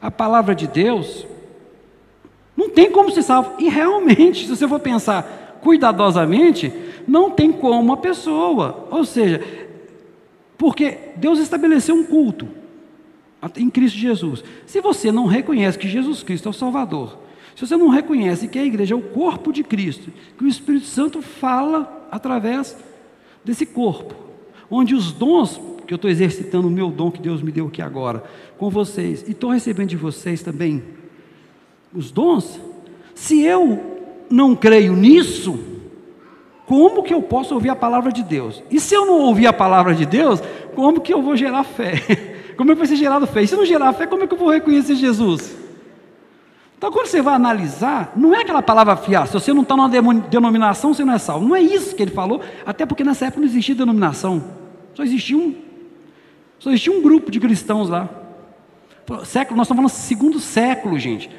[0.00, 1.26] a palavra de Deus,
[2.56, 3.52] não tem como ser salvo.
[3.58, 6.72] E realmente, se você for pensar cuidadosamente,
[7.06, 8.86] não tem como a pessoa.
[8.90, 9.42] Ou seja,
[10.56, 12.48] porque Deus estabeleceu um culto
[13.56, 14.42] em Cristo Jesus.
[14.64, 17.18] Se você não reconhece que Jesus Cristo é o Salvador,
[17.56, 20.84] se você não reconhece que a igreja é o corpo de Cristo, que o Espírito
[20.84, 22.76] Santo fala através
[23.42, 24.14] desse corpo,
[24.70, 27.80] onde os dons, que eu estou exercitando o meu dom que Deus me deu aqui
[27.80, 28.22] agora,
[28.58, 30.84] com vocês, e estou recebendo de vocês também
[31.94, 32.60] os dons,
[33.14, 35.58] se eu não creio nisso,
[36.66, 38.62] como que eu posso ouvir a palavra de Deus?
[38.70, 40.42] E se eu não ouvir a palavra de Deus,
[40.74, 42.34] como que eu vou gerar fé?
[42.56, 43.42] Como é que vai ser gerado fé?
[43.42, 45.54] E se não gerar fé, como é que eu vou reconhecer Jesus?
[46.78, 49.88] Então, quando você vai analisar, não é aquela palavra fiar, se você não está numa
[49.88, 51.46] denominação, você não é salvo.
[51.48, 54.44] Não é isso que ele falou, até porque nessa época não existia denominação,
[54.94, 55.54] só existia um,
[56.58, 58.08] só existia um grupo de cristãos lá.
[59.24, 61.30] Século, nós estamos falando segundo século, gente.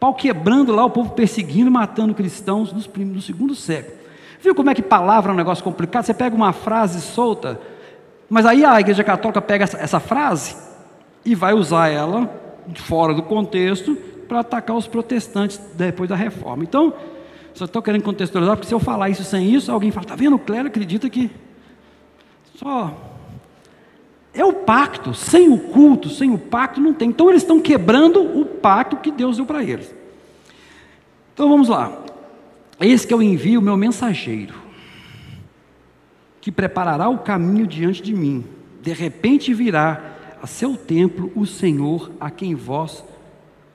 [0.00, 3.96] Pau quebrando lá, o povo perseguindo, matando cristãos no, no segundo século.
[4.40, 6.04] Viu como é que palavra é um negócio complicado?
[6.04, 7.60] Você pega uma frase solta,
[8.30, 10.56] mas aí a igreja católica pega essa, essa frase
[11.24, 12.28] e vai usar ela
[12.76, 13.96] fora do contexto
[14.32, 16.64] para atacar os protestantes depois da reforma.
[16.64, 16.94] Então,
[17.52, 20.36] só estou querendo contextualizar, porque se eu falar isso sem isso, alguém fala, está vendo,
[20.36, 21.30] o clero acredita que
[22.54, 22.96] só
[24.32, 27.10] é o pacto, sem o culto, sem o pacto não tem.
[27.10, 29.94] Então eles estão quebrando o pacto que Deus deu para eles.
[31.34, 31.92] Então vamos lá.
[32.80, 34.54] Esse que eu envio o meu mensageiro,
[36.40, 38.46] que preparará o caminho diante de mim.
[38.80, 43.04] De repente virá a seu templo o Senhor a quem vós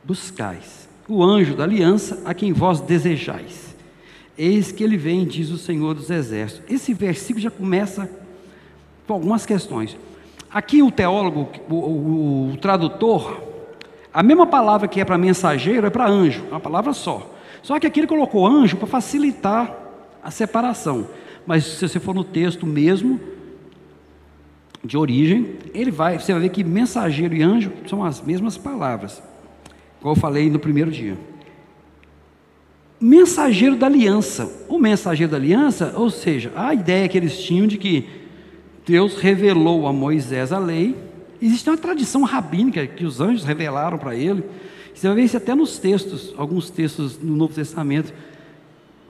[0.07, 3.75] buscais, o anjo da aliança a quem vós desejais.
[4.37, 6.63] Eis que ele vem, diz o Senhor dos Exércitos.
[6.71, 8.09] Esse versículo já começa
[9.05, 9.97] com algumas questões.
[10.49, 13.41] Aqui o teólogo, o, o, o tradutor,
[14.13, 17.35] a mesma palavra que é para mensageiro é para anjo, uma palavra só.
[17.61, 19.75] Só que aqui ele colocou anjo para facilitar
[20.23, 21.07] a separação.
[21.45, 23.19] Mas se você for no texto mesmo,
[24.83, 29.21] de origem, ele vai, você vai ver que mensageiro e anjo são as mesmas palavras,
[30.01, 31.17] como eu falei no primeiro dia.
[32.99, 34.65] Mensageiro da aliança.
[34.67, 38.05] O mensageiro da aliança, ou seja, a ideia que eles tinham de que
[38.85, 40.95] Deus revelou a Moisés a lei.
[41.41, 44.43] Existe uma tradição rabínica que os anjos revelaram para ele.
[44.93, 48.11] Você vai ver isso até nos textos, alguns textos no Novo Testamento,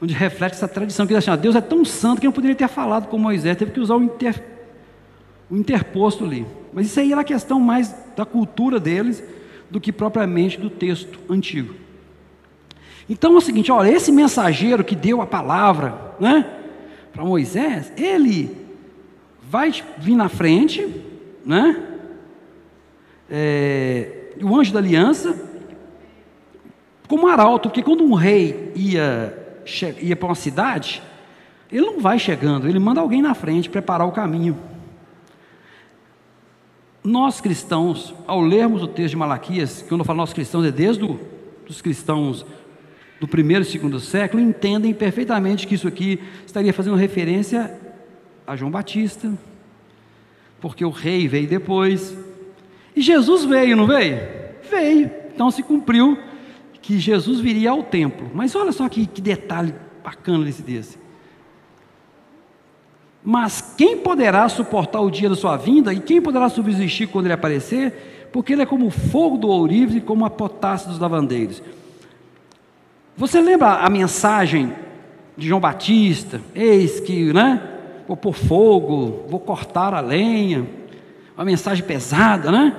[0.02, 2.68] onde reflete essa tradição que eles acham, Deus é tão santo que não poderia ter
[2.68, 4.44] falado com Moisés, teve que usar o, inter,
[5.50, 6.46] o interposto ali.
[6.74, 9.24] Mas isso aí era a questão mais da cultura deles
[9.70, 11.74] do que propriamente do texto antigo.
[13.10, 16.46] Então é o seguinte, olha, esse mensageiro que deu a palavra, né,
[17.14, 18.56] para Moisés, ele
[19.50, 20.88] vai vir na frente,
[21.46, 21.84] né?
[23.30, 25.36] É, o anjo da aliança,
[27.08, 29.62] como arauto, porque quando um rei ia,
[30.02, 31.02] ia para uma cidade,
[31.72, 34.58] ele não vai chegando, ele manda alguém na frente preparar o caminho.
[37.08, 41.06] Nós cristãos, ao lermos o texto de Malaquias, quando eu falo nós cristãos, é desde
[41.66, 42.46] os cristãos
[43.18, 47.80] do primeiro e segundo século entendem perfeitamente que isso aqui estaria fazendo referência
[48.46, 49.32] a João Batista,
[50.60, 52.14] porque o rei veio depois.
[52.94, 54.20] E Jesus veio, não veio?
[54.70, 55.10] Veio.
[55.34, 56.18] Então se cumpriu
[56.82, 58.30] que Jesus viria ao templo.
[58.34, 60.98] Mas olha só que, que detalhe bacana desse desse.
[63.30, 67.34] Mas quem poderá suportar o dia da sua vinda e quem poderá subsistir quando ele
[67.34, 68.30] aparecer?
[68.32, 71.62] Porque ele é como o fogo do ourives e como a potássio dos lavandeiros.
[73.18, 74.74] Você lembra a mensagem
[75.36, 76.40] de João Batista?
[76.56, 77.62] Eis que, né?
[78.08, 80.66] Vou pôr fogo, vou cortar a lenha.
[81.36, 82.78] Uma mensagem pesada, né?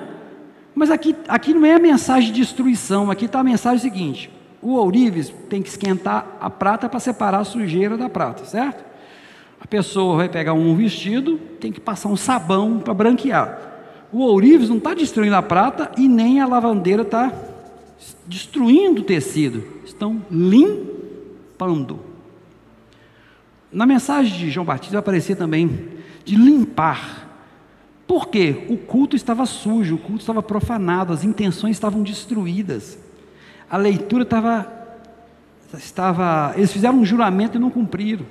[0.74, 4.30] Mas aqui, aqui não é a mensagem de destruição, aqui está a mensagem seguinte:
[4.62, 8.88] o ourives tem que esquentar a prata para separar a sujeira da prata, certo?
[9.60, 13.58] A pessoa vai pegar um vestido, tem que passar um sabão para branquear.
[14.12, 17.32] O ourives não está destruindo a prata e nem a lavandeira está
[18.26, 22.00] destruindo o tecido, estão limpando.
[23.70, 25.88] Na mensagem de João Batista vai aparecer também
[26.24, 27.26] de limpar.
[28.06, 28.64] Por quê?
[28.70, 32.98] O culto estava sujo, o culto estava profanado, as intenções estavam destruídas.
[33.68, 34.78] A leitura estava
[35.76, 38.24] estava, eles fizeram um juramento e não cumpriram.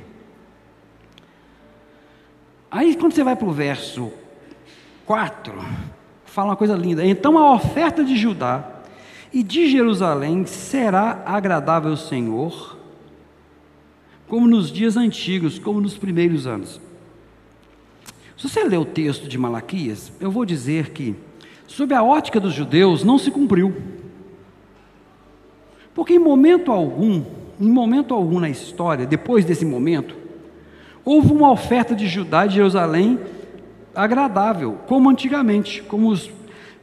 [2.70, 4.12] Aí quando você vai para o verso
[5.06, 5.54] 4,
[6.26, 7.06] fala uma coisa linda.
[7.06, 8.82] Então a oferta de Judá
[9.32, 12.78] e de Jerusalém será agradável ao Senhor,
[14.28, 16.82] como nos dias antigos, como nos primeiros anos.
[18.38, 21.16] Se você ler o texto de Malaquias, eu vou dizer que,
[21.66, 23.76] sob a ótica dos judeus, não se cumpriu.
[25.96, 27.24] Porque em momento algum,
[27.60, 30.16] em momento algum na história, depois desse momento,
[31.08, 33.18] houve uma oferta de Judá e de Jerusalém
[33.96, 36.30] agradável, como antigamente, como os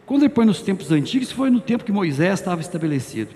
[0.06, 3.34] quando ele põe nos tempos antigos, foi no tempo que Moisés estava estabelecido.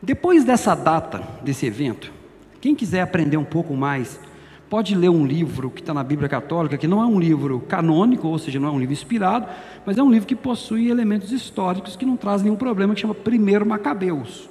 [0.00, 2.12] Depois dessa data, desse evento,
[2.60, 4.20] quem quiser aprender um pouco mais,
[4.68, 8.28] pode ler um livro que está na Bíblia Católica, que não é um livro canônico,
[8.28, 9.46] ou seja, não é um livro inspirado,
[9.84, 13.14] mas é um livro que possui elementos históricos que não traz nenhum problema, que chama
[13.14, 14.48] Primeiro Macabeus.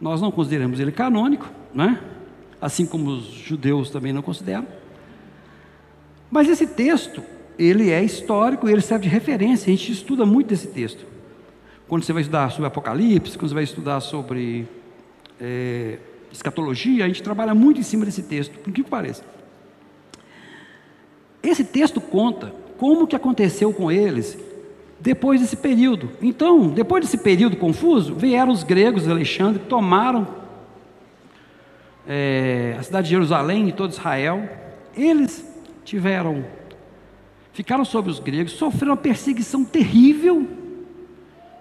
[0.00, 2.00] Nós não consideramos ele canônico, né?
[2.66, 4.66] Assim como os judeus também não consideram.
[6.28, 7.22] Mas esse texto
[7.56, 9.72] ele é histórico e ele serve de referência.
[9.72, 11.06] A gente estuda muito desse texto.
[11.86, 14.66] Quando você vai estudar sobre Apocalipse, quando você vai estudar sobre
[15.40, 15.98] é,
[16.32, 19.22] escatologia, a gente trabalha muito em cima desse texto, por que pareça.
[21.40, 24.36] Esse texto conta como que aconteceu com eles
[24.98, 26.10] depois desse período.
[26.20, 30.45] Então, depois desse período confuso, vieram os gregos, Alexandre, tomaram
[32.06, 34.48] é, a cidade de Jerusalém e todo Israel.
[34.96, 35.44] Eles
[35.84, 36.44] tiveram
[37.52, 40.46] ficaram sobre os gregos, sofreram uma perseguição terrível,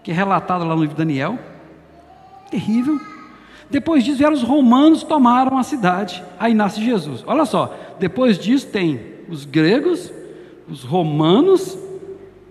[0.04, 1.40] que é relatada lá no livro de Daniel.
[2.52, 3.00] Terrível.
[3.70, 6.22] Depois disso vieram os romanos, tomaram a cidade.
[6.38, 7.24] Aí nasce Jesus.
[7.26, 10.12] Olha só, depois disso tem os gregos,
[10.70, 11.78] os romanos,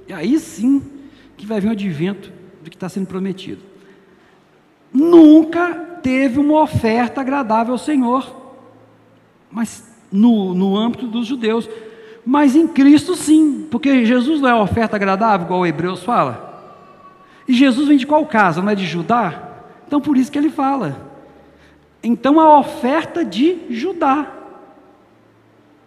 [0.08, 0.82] e aí sim
[1.36, 2.32] que vai vir o advento
[2.62, 3.60] do que está sendo prometido.
[4.90, 8.30] Nunca teve uma oferta agradável ao Senhor,
[9.50, 11.66] mas no, no âmbito dos judeus.
[12.26, 16.52] Mas em Cristo sim, porque Jesus não é oferta agradável, igual o Hebreus fala.
[17.48, 18.60] E Jesus vem de qual casa?
[18.60, 19.48] Não é de Judá?
[19.86, 21.10] Então por isso que ele fala.
[22.02, 24.30] Então a oferta de Judá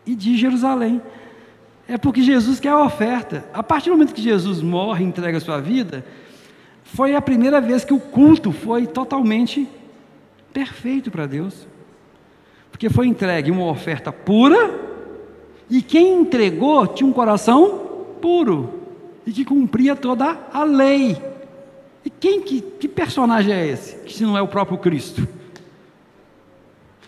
[0.03, 0.99] e de Jerusalém.
[1.87, 3.45] É porque Jesus quer a oferta.
[3.53, 6.03] A partir do momento que Jesus morre e entrega a sua vida,
[6.83, 9.67] foi a primeira vez que o culto foi totalmente
[10.57, 11.67] perfeito para Deus.
[12.71, 14.73] Porque foi entregue uma oferta pura,
[15.69, 18.73] e quem entregou tinha um coração puro,
[19.23, 21.15] e que cumpria toda a lei.
[22.03, 23.97] E quem que, que personagem é esse?
[23.97, 25.27] Que se não é o próprio Cristo?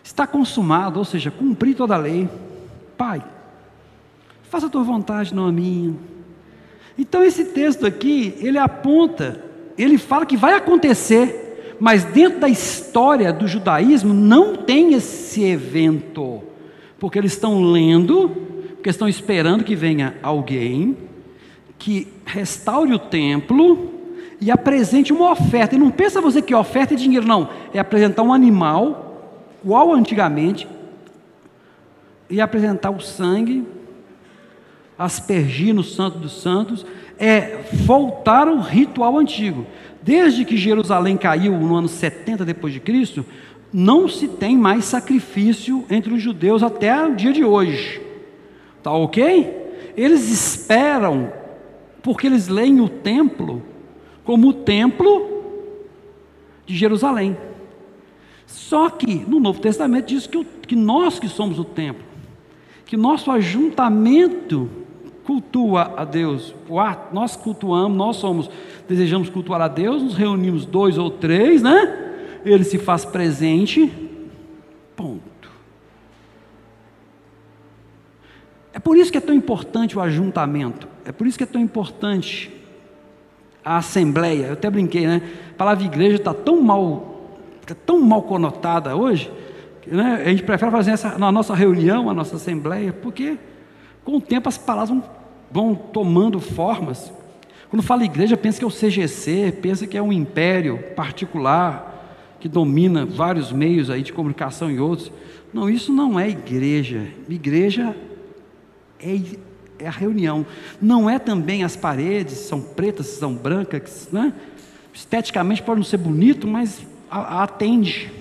[0.03, 2.29] Está consumado, ou seja, cumprir toda a lei.
[2.95, 3.23] Pai,
[4.43, 5.95] faça a tua vontade, não a minha.
[6.95, 9.43] Então esse texto aqui, ele aponta,
[9.75, 11.48] ele fala que vai acontecer,
[11.79, 16.41] mas dentro da história do judaísmo não tem esse evento,
[16.99, 18.29] porque eles estão lendo,
[18.75, 20.97] porque estão esperando que venha alguém
[21.77, 23.93] que restaure o templo
[24.41, 25.75] e apresente uma oferta.
[25.75, 27.49] E não pensa você que oferta é dinheiro, não.
[27.73, 30.67] É apresentar um animal, igual antigamente,
[32.29, 33.65] e apresentar o sangue,
[34.97, 36.85] aspergir no Santo dos Santos,
[37.17, 39.65] é voltar ao ritual antigo.
[40.01, 43.25] Desde que Jerusalém caiu no ano 70 depois de Cristo,
[43.71, 48.01] não se tem mais sacrifício entre os judeus até o dia de hoje.
[48.81, 49.93] Tá OK?
[49.95, 51.31] Eles esperam
[52.01, 53.61] porque eles leem o templo
[54.23, 55.43] como o templo
[56.65, 57.35] de Jerusalém.
[58.45, 62.03] Só que no Novo Testamento diz que, o, que nós que somos o templo,
[62.85, 64.69] que nosso ajuntamento
[65.29, 66.55] cultua a Deus,
[67.13, 68.49] nós cultuamos, nós somos,
[68.87, 72.13] desejamos cultuar a Deus, nos reunimos dois ou três, né?
[72.43, 73.93] Ele se faz presente,
[74.95, 75.21] ponto.
[78.73, 81.61] É por isso que é tão importante o ajuntamento, é por isso que é tão
[81.61, 82.51] importante
[83.63, 84.47] a assembleia.
[84.47, 85.21] Eu até brinquei, né?
[85.51, 89.31] A palavra igreja está tão mal, tá tão mal conotada hoje,
[89.85, 90.23] né?
[90.25, 93.37] a gente prefere fazer essa na nossa reunião, a nossa assembleia, porque
[94.03, 95.18] com o tempo as palavras vão,
[95.51, 97.11] vão tomando formas.
[97.69, 101.87] Quando fala igreja, pensa que é o CGC, pensa que é um império particular
[102.39, 105.11] que domina vários meios aí de comunicação e outros.
[105.53, 107.07] Não, isso não é igreja.
[107.27, 107.95] Igreja
[108.99, 109.19] é
[109.79, 110.45] é a reunião.
[110.81, 114.33] Não é também as paredes, são pretas, são brancas, né?
[114.93, 118.11] esteticamente pode não ser bonito, mas atende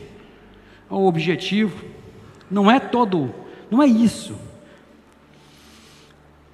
[0.88, 1.84] ao objetivo.
[2.48, 3.34] Não é todo,
[3.70, 4.36] não é isso.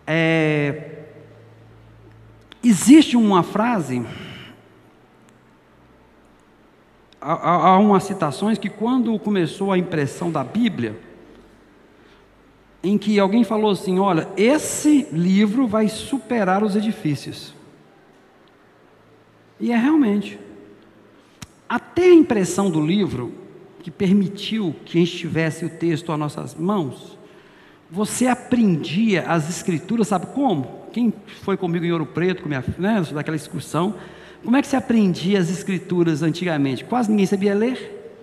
[0.07, 1.05] É,
[2.63, 4.05] existe uma frase,
[7.21, 10.99] há, há umas citações que quando começou a impressão da Bíblia,
[12.83, 17.55] em que alguém falou assim: olha, esse livro vai superar os edifícios.
[19.59, 20.39] E é realmente.
[21.67, 23.33] Até a impressão do livro,
[23.81, 27.19] que permitiu que a gente tivesse o texto às nossas mãos,
[27.95, 30.85] você aprendia as escrituras, sabe como?
[30.93, 33.95] Quem foi comigo em Ouro Preto, com minha, né, daquela excursão,
[34.43, 36.85] como é que se aprendia as escrituras antigamente?
[36.85, 38.19] Quase ninguém sabia ler.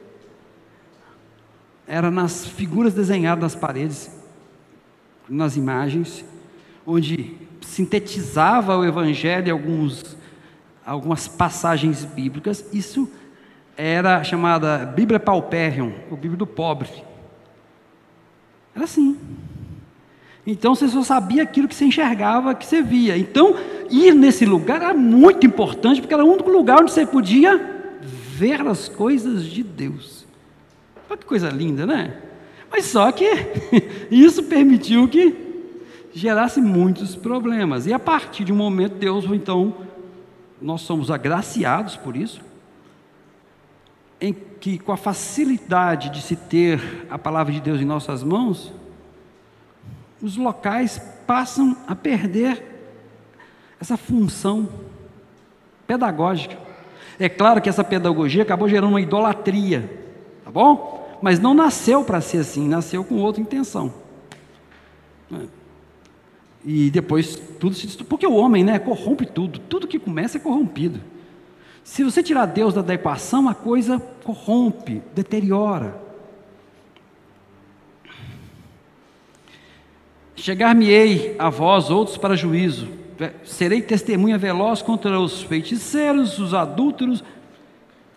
[1.88, 4.12] Era nas figuras desenhadas nas paredes
[5.30, 6.26] nas imagens,
[6.86, 10.18] onde sintetizava o Evangelho em alguns,
[10.86, 12.66] algumas passagens bíblicas.
[12.74, 13.10] Isso
[13.78, 16.90] era chamada Bíblia Pauperium, o Bíblia do pobre.
[18.76, 19.18] Era assim.
[20.52, 23.18] Então você só sabia aquilo que você enxergava, que você via.
[23.18, 23.56] Então,
[23.90, 27.58] ir nesse lugar era muito importante, porque era o único lugar onde você podia
[28.02, 30.26] ver as coisas de Deus.
[31.10, 32.18] Olha que coisa linda, né?
[32.70, 33.26] Mas só que
[34.12, 35.34] isso permitiu que
[36.14, 37.88] gerasse muitos problemas.
[37.88, 39.74] E a partir de um momento, Deus, então,
[40.62, 42.42] nós somos agraciados por isso,
[44.20, 48.81] em que com a facilidade de se ter a palavra de Deus em nossas mãos,
[50.22, 52.64] os locais passam a perder
[53.80, 54.70] essa função
[55.88, 56.58] pedagógica.
[57.20, 59.90] É claro que essa pedagogia acabou gerando uma idolatria,
[60.44, 61.02] tá bom?
[61.22, 63.94] mas não nasceu para ser assim, nasceu com outra intenção.
[66.66, 71.00] E depois tudo se porque o homem, né, corrompe tudo, tudo que começa é corrompido.
[71.84, 76.01] Se você tirar Deus da equação, a coisa corrompe, deteriora.
[80.42, 82.88] Chegar-me-ei a vós outros para juízo,
[83.44, 87.24] serei testemunha veloz contra os feiticeiros, os adúlteros,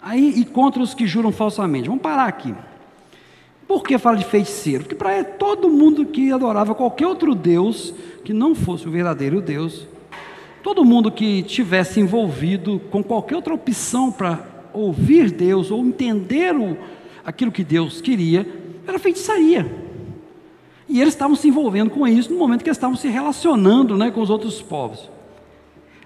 [0.01, 1.87] aí e contra os que juram falsamente.
[1.87, 2.55] Vamos parar aqui.
[3.69, 4.85] Por que fala de feiticeiro?
[4.85, 7.93] Porque para todo mundo que adorava qualquer outro Deus
[8.25, 9.87] que não fosse o verdadeiro Deus,
[10.63, 16.75] todo mundo que tivesse envolvido com qualquer outra opção para ouvir Deus ou entender o,
[17.23, 18.49] aquilo que Deus queria,
[18.87, 19.84] era feitiçaria.
[20.89, 24.11] E eles estavam se envolvendo com isso no momento que eles estavam se relacionando né,
[24.11, 25.11] com os outros povos.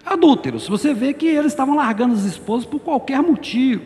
[0.04, 3.82] Adúlteros, você vê que eles estavam largando as esposas por qualquer motivo.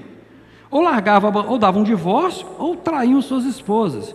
[0.70, 4.14] Ou largavam, ou davam um divórcio, ou traíam suas esposas.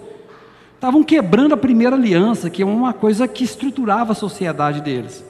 [0.73, 5.25] Estavam quebrando a primeira aliança, que é uma coisa que estruturava a sociedade deles.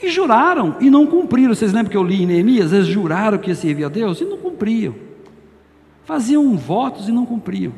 [0.00, 1.54] E juraram e não cumpriram.
[1.54, 2.72] Vocês lembram que eu li em Neemias?
[2.72, 4.94] Eles juraram que ia servir a Deus e não cumpriam.
[6.04, 7.72] Faziam votos e não cumpriam.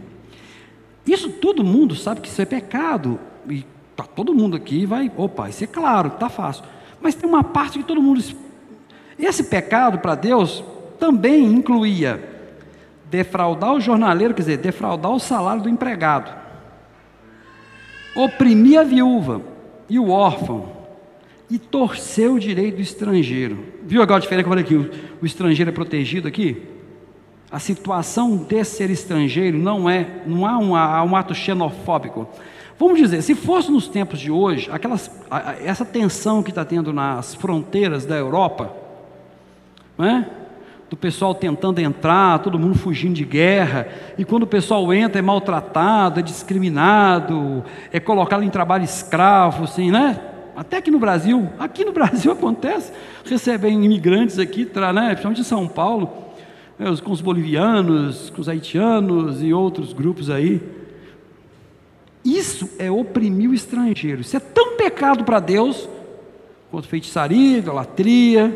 [1.06, 3.18] Isso todo mundo sabe que isso é pecado.
[3.48, 6.64] E tá todo mundo aqui vai, opa, isso é claro, tá fácil.
[7.00, 8.20] Mas tem uma parte que todo mundo
[9.18, 10.64] esse pecado para Deus
[10.98, 12.32] também incluía
[13.10, 16.34] defraudar o jornaleiro, quer dizer, defraudar o salário do empregado.
[18.14, 19.42] Oprimir a viúva
[19.88, 20.72] e o órfão
[21.50, 23.64] e torcer o direito do estrangeiro.
[23.84, 26.62] Viu agora a diferença que eu falei o, o estrangeiro é protegido aqui?
[27.54, 32.26] A situação de ser estrangeiro não é, não há um, um ato xenofóbico.
[32.76, 35.08] Vamos dizer, se fosse nos tempos de hoje, aquelas,
[35.64, 38.74] essa tensão que está tendo nas fronteiras da Europa,
[39.96, 40.28] né?
[40.90, 43.86] do pessoal tentando entrar, todo mundo fugindo de guerra,
[44.18, 49.92] e quando o pessoal entra é maltratado, é discriminado, é colocado em trabalho escravo, assim,
[49.92, 50.20] né?
[50.56, 52.92] Até aqui no Brasil, aqui no Brasil acontece,
[53.24, 56.24] recebem imigrantes aqui, né, principalmente em São Paulo,
[57.02, 60.60] com os bolivianos, com os haitianos e outros grupos aí.
[62.24, 64.22] Isso é oprimir o estrangeiro.
[64.22, 65.88] Isso é tão pecado para Deus
[66.70, 68.52] quanto feitiçaria, idolatria,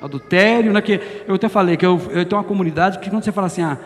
[0.00, 0.72] adultério.
[0.72, 3.46] Né, que eu até falei que eu, eu tenho uma comunidade que quando você fala
[3.46, 3.78] assim, ah,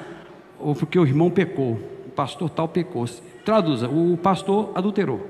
[0.58, 3.04] ou porque o irmão pecou, o pastor tal pecou,
[3.44, 5.26] traduza, o pastor adulterou.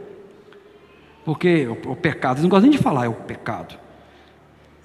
[1.25, 3.77] Porque o, o pecado, eles não gostam nem de falar, é o pecado.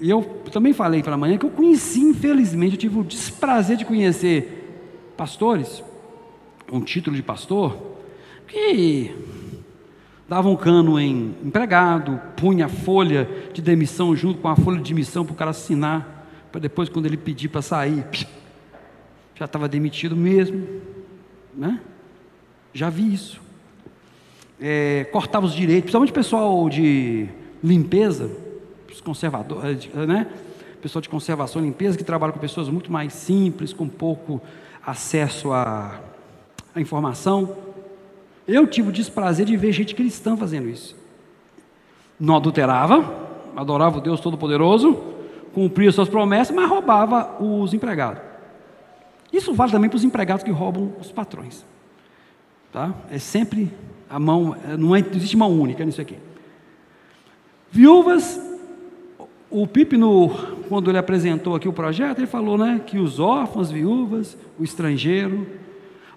[0.02, 3.86] E eu também falei pela manhã que eu conheci, infelizmente, eu tive o desprazer de
[3.86, 5.84] conhecer pastores,
[6.72, 7.78] um título de pastor,
[8.48, 9.14] que
[10.28, 14.92] davam um cano em empregado, punha a folha de demissão junto com a folha de
[14.92, 18.04] demissão para o cara assinar, para depois, quando ele pedir para sair,
[19.36, 20.68] já estava demitido mesmo.
[21.56, 21.80] Né?
[22.74, 23.40] Já vi isso.
[24.60, 27.30] É, cortava os direitos, principalmente pessoal de
[27.64, 28.32] limpeza,
[28.92, 30.28] os conservadores, eh, né?
[30.82, 34.42] Pessoal de conservação e limpeza que trabalha com pessoas muito mais simples, com pouco
[34.86, 36.00] acesso à,
[36.74, 37.56] à informação.
[38.48, 40.96] Eu tive o desprazer de ver gente cristã fazendo isso.
[42.20, 45.00] Não adulterava, adorava o Deus Todo-Poderoso,
[45.54, 48.22] cumpria suas promessas, mas roubava os empregados.
[49.32, 51.64] Isso vale também para os empregados que roubam os patrões.
[52.74, 52.94] Tá?
[53.10, 53.72] É sempre
[54.10, 56.18] a mão, não, é, não existe mão única nisso aqui.
[57.72, 58.51] Viúvas
[59.52, 60.30] o Pipe, no,
[60.70, 65.46] quando ele apresentou aqui o projeto, ele falou né, que os órfãos, viúvas, o estrangeiro,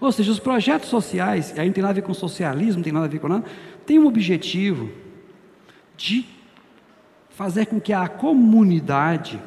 [0.01, 2.93] ou seja, os projetos sociais, aí não tem nada a ver com socialismo, não tem
[2.93, 3.45] nada a ver com nada,
[3.85, 4.89] tem um objetivo
[5.97, 6.25] de
[7.31, 9.43] fazer com que a comunidade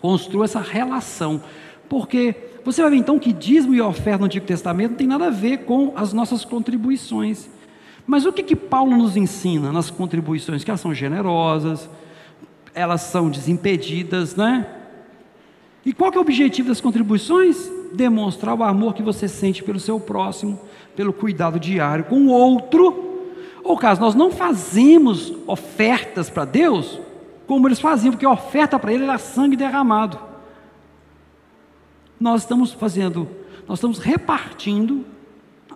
[0.00, 1.42] construa essa relação.
[1.88, 5.28] Porque você vai ver então que dízimo e oferta no Antigo Testamento não tem nada
[5.28, 7.48] a ver com as nossas contribuições.
[8.06, 10.64] Mas o que, que Paulo nos ensina nas contribuições?
[10.64, 11.88] Que elas são generosas,
[12.74, 14.66] elas são desimpedidas, né?
[15.84, 17.70] E qual que é o objetivo das contribuições?
[17.92, 20.60] Demonstrar o amor que você sente pelo seu próximo,
[20.94, 23.24] pelo cuidado diário com o outro.
[23.64, 27.00] Ou caso nós não fazemos ofertas para Deus,
[27.46, 30.18] como eles faziam, porque a oferta para ele era sangue derramado.
[32.20, 33.28] Nós estamos fazendo,
[33.66, 35.04] nós estamos repartindo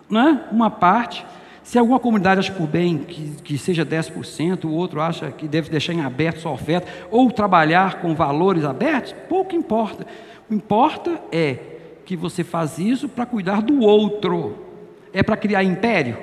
[0.09, 1.25] né, uma parte
[1.63, 5.69] se alguma comunidade acha por bem que, que seja 10%, o outro acha que deve
[5.69, 10.05] deixar em aberto sua oferta, ou trabalhar com valores abertos, pouco importa.
[10.49, 11.57] O importa é
[12.05, 14.57] que você faz isso para cuidar do outro.
[15.13, 16.17] É para criar império?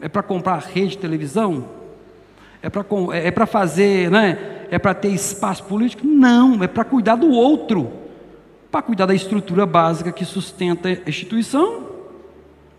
[0.00, 1.68] É para comprar rede de televisão?
[2.62, 4.66] É para é, é fazer, né?
[4.70, 6.06] É para ter espaço político?
[6.06, 7.90] Não, é para cuidar do outro.
[8.70, 11.85] Para cuidar da estrutura básica que sustenta a instituição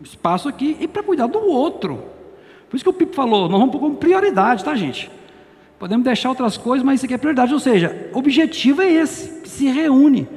[0.01, 2.03] espaço aqui e para cuidar do outro.
[2.69, 5.09] Por isso que o Pipo falou, nós vamos pôr como prioridade, tá, gente?
[5.79, 7.53] Podemos deixar outras coisas, mas isso aqui é prioridade.
[7.53, 10.27] Ou seja, o objetivo é esse, que se reúne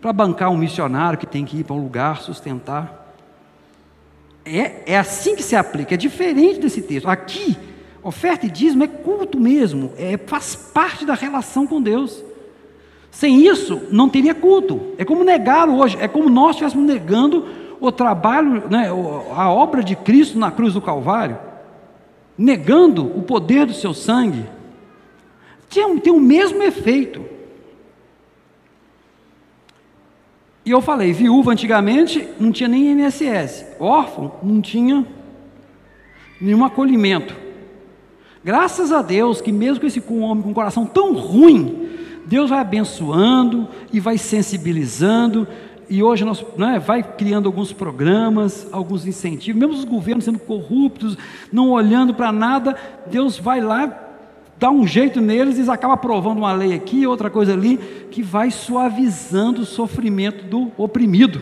[0.00, 3.14] para bancar um missionário que tem que ir para um lugar, sustentar.
[4.44, 7.06] É, é assim que se aplica, é diferente desse texto.
[7.06, 7.56] Aqui,
[8.02, 12.24] oferta e dízimo é culto mesmo, é, faz parte da relação com Deus.
[13.10, 14.94] Sem isso, não teria culto.
[14.96, 17.46] É como negá-lo hoje, é como nós estivéssemos negando
[17.80, 18.88] o trabalho, né,
[19.34, 21.38] a obra de Cristo na cruz do Calvário,
[22.36, 24.44] negando o poder do seu sangue,
[25.68, 27.24] tem, tem o mesmo efeito.
[30.64, 35.06] E eu falei, viúva antigamente não tinha nem INSS, órfão não tinha
[36.40, 37.34] nenhum acolhimento.
[38.44, 41.88] Graças a Deus que mesmo com esse homem com um coração tão ruim,
[42.26, 45.48] Deus vai abençoando e vai sensibilizando,
[45.88, 51.16] e hoje nós né, vai criando alguns programas, alguns incentivos, mesmo os governos sendo corruptos,
[51.52, 52.76] não olhando para nada,
[53.10, 54.08] Deus vai lá
[54.58, 57.78] dá um jeito neles e acaba aprovando uma lei aqui, outra coisa ali,
[58.10, 61.40] que vai suavizando o sofrimento do oprimido.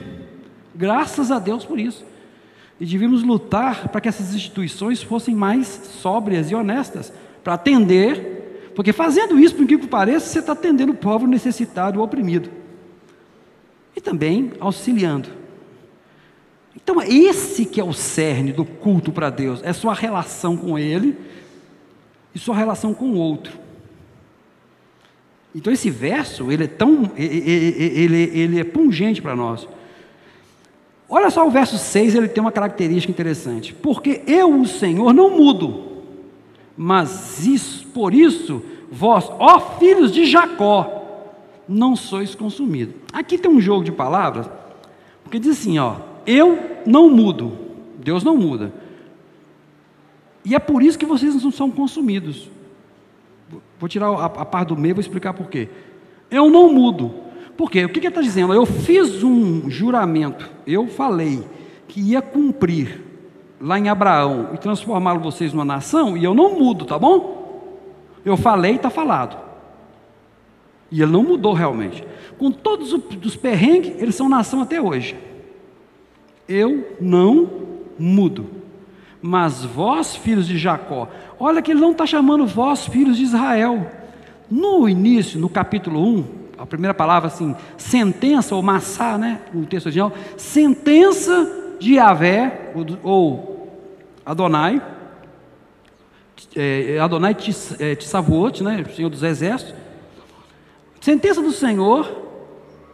[0.75, 2.05] Graças a Deus por isso.
[2.79, 5.67] E devíamos lutar para que essas instituições fossem mais
[6.03, 10.97] sóbrias e honestas, para atender, porque fazendo isso, por que pareça, você está atendendo o
[10.97, 12.51] povo necessitado, o oprimido.
[13.97, 15.31] E também auxiliando.
[16.77, 21.17] Então, esse que é o cerne do culto para Deus, é sua relação com Ele
[22.35, 23.67] e sua relação com o outro.
[25.57, 29.67] Então esse verso, ele é tão, ele, ele é pungente para nós.
[31.09, 33.73] Olha só o verso 6, ele tem uma característica interessante.
[33.73, 36.03] Porque eu, o Senhor, não mudo,
[36.77, 40.96] mas isso, por isso, vós, ó filhos de Jacó,
[41.69, 42.95] não sois consumidos.
[43.13, 44.49] Aqui tem um jogo de palavras,
[45.23, 45.97] porque diz assim, ó,
[46.27, 47.53] eu não mudo,
[47.99, 48.73] Deus não muda.
[50.45, 52.49] E é por isso que vocês não são consumidos.
[53.79, 55.69] Vou tirar a, a parte do meio vou explicar por quê.
[56.31, 57.13] Eu não mudo.
[57.57, 57.85] Por quê?
[57.85, 58.53] O que, ele está dizendo?
[58.53, 61.43] Eu fiz um juramento, eu falei
[61.89, 63.03] que ia cumprir
[63.61, 67.37] lá em Abraão e transformá-lo vocês numa nação, e eu não mudo, tá bom?
[68.25, 69.46] Eu falei está falado.
[70.91, 72.05] E ele não mudou realmente.
[72.39, 75.17] Com todos os perrengues, eles são nação até hoje.
[76.49, 77.51] Eu não
[77.99, 78.57] mudo
[79.27, 81.09] mas vós, filhos de Jacó.
[81.39, 83.91] Olha que ele não está chamando vós, filhos de Israel.
[84.51, 86.25] No início, no capítulo 1,
[86.59, 89.41] a primeira palavra assim, sentença ou massá, né?
[89.53, 92.73] No texto original, sentença de Yahvé,
[93.03, 93.69] ou
[94.25, 94.81] Adonai,
[96.55, 98.85] é, Adonai Tissavuot, né?
[98.95, 99.75] Senhor dos Exércitos.
[101.07, 102.21] Sentença do Senhor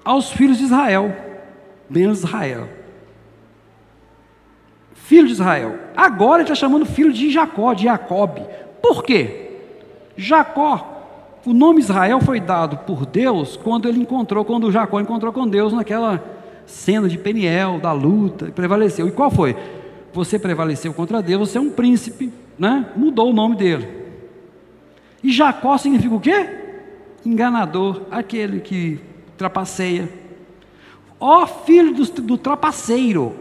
[0.05, 1.17] aos filhos de Israel,
[1.89, 2.69] bem Israel
[4.95, 5.79] filho de Israel.
[5.97, 8.39] Agora ele está chamando filho de Jacó, de Jacob.
[8.83, 9.53] Por quê?
[10.15, 15.49] Jacó, o nome Israel foi dado por Deus quando ele encontrou, quando Jacó encontrou com
[15.49, 16.23] Deus naquela
[16.67, 19.09] cena de Peniel, da luta, e prevaleceu.
[19.09, 19.57] E qual foi?
[20.13, 22.91] Você prevaleceu contra Deus, você é um príncipe, né?
[22.95, 23.89] Mudou o nome dele.
[25.25, 26.62] E Jacó significa o quê?
[27.25, 28.99] Enganador, aquele que
[29.37, 30.09] trapaceia.
[31.19, 33.35] Ó filho do, do trapaceiro,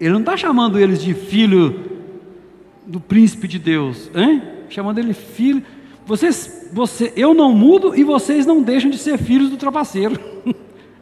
[0.00, 1.98] ele não está chamando eles de filho
[2.86, 4.42] do príncipe de Deus, hein?
[4.70, 5.62] chamando ele filho.
[6.06, 10.18] Vocês, você, eu não mudo e vocês não deixam de ser filhos do trapaceiro.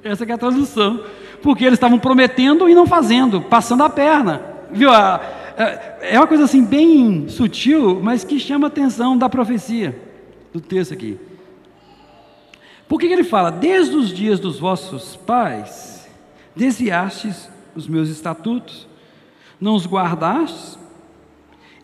[0.03, 1.01] Essa é a tradução.
[1.43, 4.43] Porque eles estavam prometendo e não fazendo, passando a perna.
[4.71, 4.93] Viu?
[4.93, 9.97] É, é uma coisa assim bem sutil, mas que chama a atenção da profecia
[10.53, 11.19] do texto aqui.
[12.89, 13.51] Por que, que ele fala?
[13.51, 16.09] Desde os dias dos vossos pais,
[16.55, 18.87] desviastes os meus estatutos,
[19.61, 20.79] não os guardastes,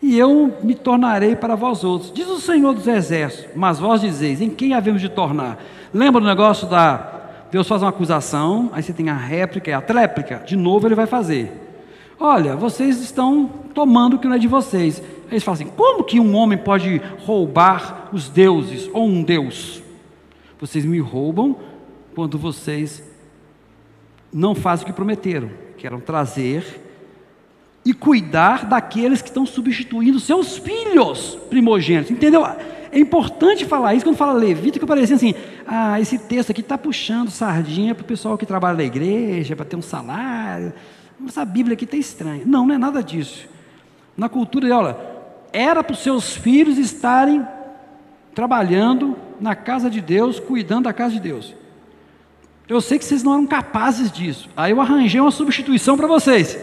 [0.01, 2.11] e eu me tornarei para vós outros.
[2.11, 5.63] Diz o Senhor dos Exércitos, mas vós dizeis, em quem havemos de tornar?
[5.93, 7.11] Lembra do negócio da.
[7.51, 10.95] Deus faz uma acusação, aí você tem a réplica e a tréplica, de novo ele
[10.95, 11.51] vai fazer.
[12.19, 14.99] Olha, vocês estão tomando o que não é de vocês.
[15.25, 19.82] Aí eles falam assim: como que um homem pode roubar os deuses ou um Deus?
[20.63, 21.57] Vocês me roubam
[22.15, 23.03] quando vocês
[24.31, 26.81] não fazem o que prometeram que eram trazer
[27.83, 32.11] e cuidar daqueles que estão substituindo seus filhos primogênitos.
[32.11, 32.45] Entendeu?
[32.45, 35.35] É importante falar isso quando fala Levítico, parecia assim:
[35.67, 39.65] ah, esse texto aqui está puxando sardinha para o pessoal que trabalha na igreja, para
[39.65, 40.71] ter um salário.
[41.27, 42.43] Essa Bíblia aqui está estranha.
[42.45, 43.49] Não, não é nada disso.
[44.15, 44.95] Na cultura, olha,
[45.51, 47.45] era para os seus filhos estarem
[48.33, 51.53] trabalhando na casa de Deus, cuidando da casa de Deus.
[52.65, 54.49] Eu sei que vocês não eram capazes disso.
[54.55, 56.57] Aí eu arranjei uma substituição para vocês.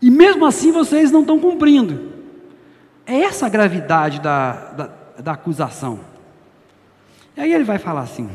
[0.00, 2.12] E mesmo assim vocês não estão cumprindo.
[3.04, 5.98] É essa a gravidade da, da, da acusação.
[7.36, 8.30] E aí ele vai falar assim: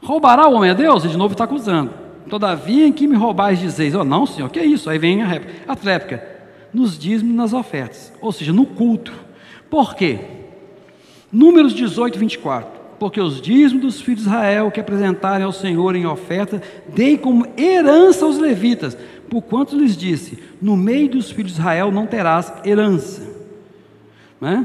[0.00, 1.04] Roubará o homem a Deus?
[1.04, 1.92] E de novo está acusando.
[2.30, 3.92] Todavia, em que me roubais dizeis?
[3.96, 4.88] Oh, não, senhor, que é isso?
[4.88, 5.64] Aí vem a réplica.
[5.66, 6.24] A tréplica,
[6.72, 9.12] nos dízimos nas ofertas, ou seja, no culto.
[9.68, 10.41] Por quê?
[11.32, 12.82] Números 18, 24.
[12.98, 17.44] porque os dízimos dos filhos de Israel que apresentarem ao Senhor em oferta, dei como
[17.58, 18.96] herança aos levitas,
[19.28, 23.22] por quanto lhes disse: no meio dos filhos de Israel não terás herança.
[24.40, 24.64] Né?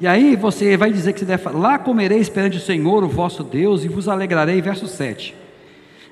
[0.00, 3.44] E aí você vai dizer que você deve lá comereis perante o Senhor, o vosso
[3.44, 5.36] Deus, e vos alegrarei, verso 7.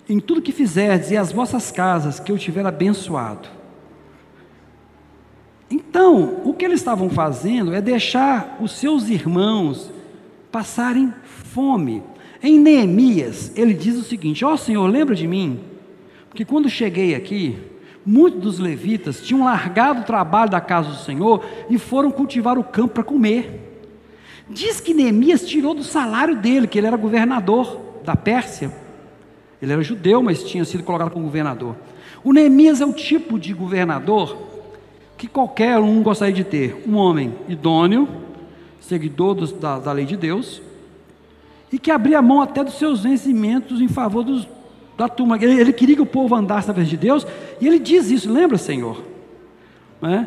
[0.08, 3.48] Em tudo que fizerdes e as vossas casas que eu tiver abençoado.
[5.70, 9.90] Então, o que eles estavam fazendo é deixar os seus irmãos
[10.54, 12.00] passarem fome.
[12.40, 15.58] Em Neemias, ele diz o seguinte: Ó oh, Senhor, lembra de mim?
[16.28, 17.58] Porque quando cheguei aqui,
[18.06, 22.62] muitos dos levitas tinham largado o trabalho da casa do Senhor e foram cultivar o
[22.62, 23.82] campo para comer.
[24.48, 28.70] Diz que Neemias tirou do salário dele, que ele era governador da Pérsia.
[29.60, 31.74] Ele era judeu, mas tinha sido colocado como governador.
[32.22, 34.36] O Neemias é o tipo de governador
[35.16, 36.84] que qualquer um gostaria de ter.
[36.86, 38.08] Um homem idôneo,
[38.84, 40.62] seguidor dos, da, da lei de Deus,
[41.72, 44.46] e que abria mão até dos seus vencimentos em favor dos,
[44.96, 45.36] da turma.
[45.36, 47.26] Ele, ele, queria que o povo andasse vez de Deus,
[47.60, 49.02] e ele diz isso, lembra, Senhor?
[50.02, 50.26] É?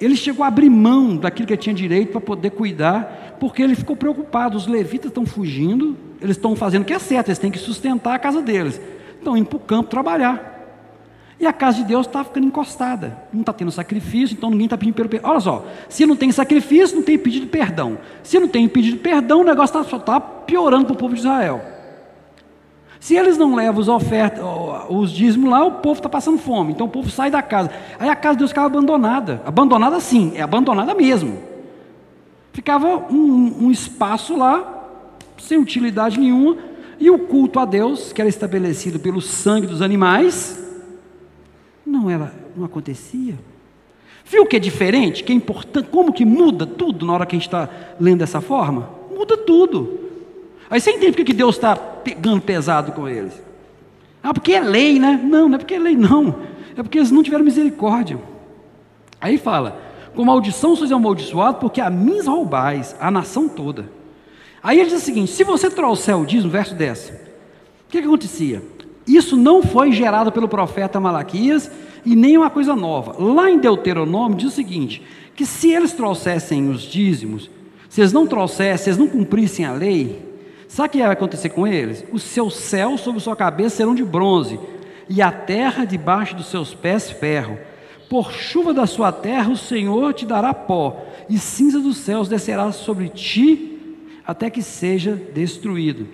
[0.00, 3.74] Ele chegou a abrir mão daquilo que ele tinha direito para poder cuidar porque ele
[3.74, 4.56] ficou preocupado.
[4.56, 8.14] Os levitas estão fugindo, eles estão fazendo o que é certo, eles têm que sustentar
[8.14, 8.80] a casa deles.
[9.18, 10.55] Estão indo para o campo trabalhar.
[11.38, 13.16] E a casa de Deus está ficando encostada.
[13.32, 15.20] Não está tendo sacrifício, então ninguém está pedindo perdão.
[15.30, 17.98] Olha só, se não tem sacrifício, não tem pedido perdão.
[18.22, 21.20] Se não tem pedido perdão, o negócio tá, só está piorando para o povo de
[21.20, 21.60] Israel.
[22.98, 24.42] Se eles não levam os ofertas,
[24.88, 26.72] os dízimos lá, o povo está passando fome.
[26.72, 27.70] Então o povo sai da casa.
[28.00, 29.42] Aí a casa de Deus ficava abandonada.
[29.44, 31.56] Abandonada sim, é abandonada mesmo
[32.56, 34.88] ficava um, um espaço lá,
[35.36, 36.56] sem utilidade nenhuma,
[36.98, 40.58] e o culto a Deus, que era estabelecido pelo sangue dos animais,
[41.96, 43.34] não era, não acontecia.
[44.24, 47.38] Viu que é diferente, que é importante, como que muda tudo na hora que a
[47.38, 47.68] gente está
[48.00, 48.90] lendo dessa forma?
[49.14, 50.00] Muda tudo.
[50.68, 53.40] Aí você entende porque que Deus está pegando pesado com eles.
[54.22, 55.20] Ah, porque é lei, né?
[55.22, 56.34] Não, não é porque é lei, não.
[56.76, 58.18] É porque eles não tiveram misericórdia.
[59.20, 59.80] Aí fala:
[60.14, 63.88] com maldição sois amaldiçoados, porque a mim roubais, a nação toda.
[64.60, 67.12] Aí ele diz o seguinte: se você trouxer o dízimo, verso 10, o
[67.88, 68.60] que, que acontecia?
[69.06, 71.70] Isso não foi gerado pelo profeta Malaquias
[72.04, 73.14] e nem uma coisa nova.
[73.22, 75.02] Lá em Deuteronômio diz o seguinte:
[75.34, 77.50] que se eles trouxessem os dízimos,
[77.88, 80.22] se eles não trouxessem, se eles não cumprissem a lei,
[80.66, 82.04] sabe o que vai acontecer com eles?
[82.12, 84.58] Os seus céus sobre sua cabeça serão de bronze,
[85.08, 87.58] e a terra debaixo dos seus pés ferro
[88.08, 92.70] por chuva da sua terra o Senhor te dará pó, e cinza dos céus descerá
[92.72, 93.78] sobre ti,
[94.24, 96.06] até que seja destruído.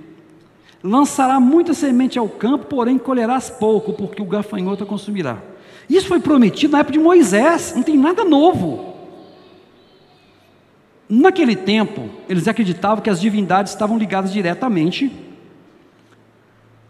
[0.83, 5.39] Lançará muita semente ao campo, porém colherás pouco, porque o gafanhoto a consumirá.
[5.89, 8.93] Isso foi prometido na época de Moisés, não tem nada novo.
[11.09, 15.13] Naquele tempo, eles acreditavam que as divindades estavam ligadas diretamente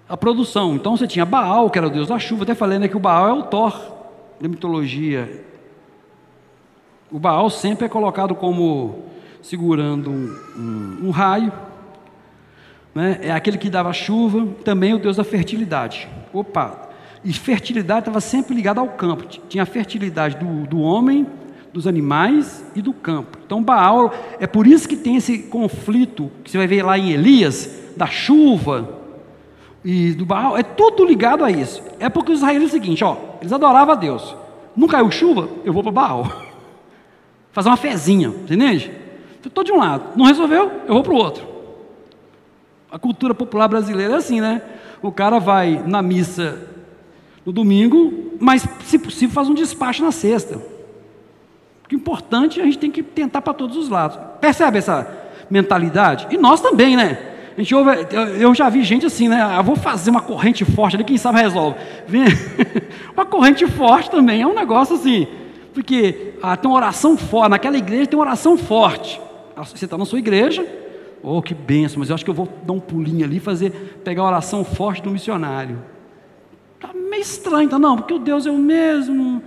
[0.09, 0.75] à produção.
[0.75, 3.01] Então você tinha Baal, que era o deus da chuva, até falei né, que o
[3.01, 3.93] Baal é o Thor,
[4.41, 5.45] da mitologia,
[7.13, 9.05] o Baal sempre é colocado como
[9.43, 11.53] segurando um, um, um raio,
[12.95, 13.19] né?
[13.23, 16.09] é aquele que dava chuva, também o deus da fertilidade.
[16.33, 16.91] Opa!
[17.25, 19.25] E fertilidade estava sempre ligada ao campo.
[19.49, 21.27] Tinha a fertilidade do, do homem,
[21.73, 23.39] dos animais e do campo.
[23.47, 27.13] Então Baal, é por isso que tem esse conflito que você vai ver lá em
[27.13, 29.01] Elias, da chuva,
[29.85, 31.83] e do Baal, é tudo ligado a isso.
[31.99, 34.37] É porque os israelitas é o seguinte, ó, eles adoravam a Deus.
[34.77, 36.31] Não caiu chuva, eu vou para Baal.
[37.53, 38.91] Fazer uma fezinha, entende?
[39.45, 41.52] Estou de um lado, não resolveu, eu vou para o outro.
[42.93, 44.61] A cultura popular brasileira é assim, né?
[45.01, 46.59] O cara vai na missa
[47.45, 50.61] no domingo, mas se possível faz um despacho na sexta.
[51.91, 54.19] O importante é a gente tem que tentar para todos os lados.
[54.43, 55.11] Percebe essa
[55.49, 56.27] mentalidade?
[56.31, 57.31] E nós também, né?
[57.57, 57.91] A gente ouve,
[58.39, 59.41] eu já vi gente assim, né?
[59.41, 61.79] Ah, vou fazer uma corrente forte ali, quem sabe resolve.
[63.17, 65.27] uma corrente forte também é um negócio assim,
[65.73, 69.19] porque ah, tem uma oração forte, naquela igreja tem uma oração forte.
[69.57, 70.67] Ah, você está na sua igreja,
[71.23, 74.23] oh que benção, mas eu acho que eu vou dar um pulinho ali, fazer, pegar
[74.23, 75.79] a oração forte do missionário.
[76.75, 77.79] Está meio estranho, tá?
[77.79, 79.43] Não, porque o Deus é o mesmo,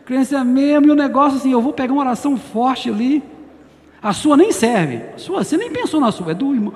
[0.00, 2.88] a crença é a mesma, e o negócio assim, eu vou pegar uma oração forte
[2.88, 3.22] ali.
[4.00, 6.74] A sua nem serve, a sua, você nem pensou na sua, é do irmão.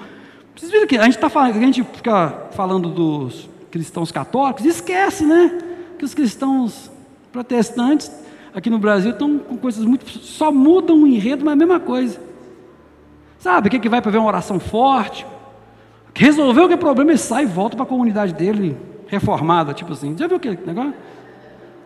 [0.57, 5.25] Vocês viram que a gente, tá falando, a gente fica falando dos cristãos católicos, esquece,
[5.25, 5.59] né?
[5.97, 6.91] Que os cristãos
[7.31, 8.11] protestantes
[8.55, 10.09] aqui no Brasil estão com coisas muito.
[10.09, 12.30] só mudam o enredo, mas é a mesma coisa.
[13.41, 15.27] Sabe, o que, vai para ver uma oração forte?
[16.15, 18.77] Resolveu que é problema e sai e volta para a comunidade dele,
[19.07, 20.15] reformada, tipo assim.
[20.17, 20.93] Já viu aquele negócio?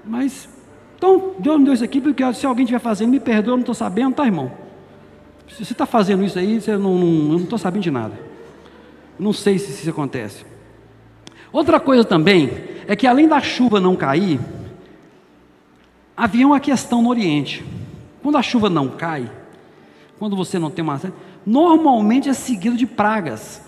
[0.04, 0.48] Mas,
[0.96, 3.60] então, Deus me deu isso aqui, porque se alguém estiver fazendo, me perdoa, eu não
[3.60, 4.50] estou sabendo, tá, irmão?
[5.48, 8.18] Se você está fazendo isso aí, você não, não, eu não estou sabendo de nada.
[9.16, 10.44] Não sei se isso acontece.
[11.52, 12.50] Outra coisa também
[12.88, 14.40] é que além da chuva não cair,
[16.16, 17.64] havia uma questão no Oriente.
[18.20, 19.30] Quando a chuva não cai,
[20.18, 21.00] quando você não tem uma.
[21.46, 23.60] Normalmente é seguido de pragas.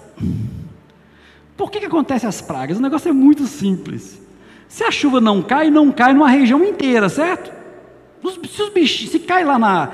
[1.57, 2.79] Por que, que acontece as pragas?
[2.79, 4.21] O negócio é muito simples.
[4.69, 7.53] Se a chuva não cai, não cai numa região inteira, certo?
[8.23, 9.91] Se os se cai lá na,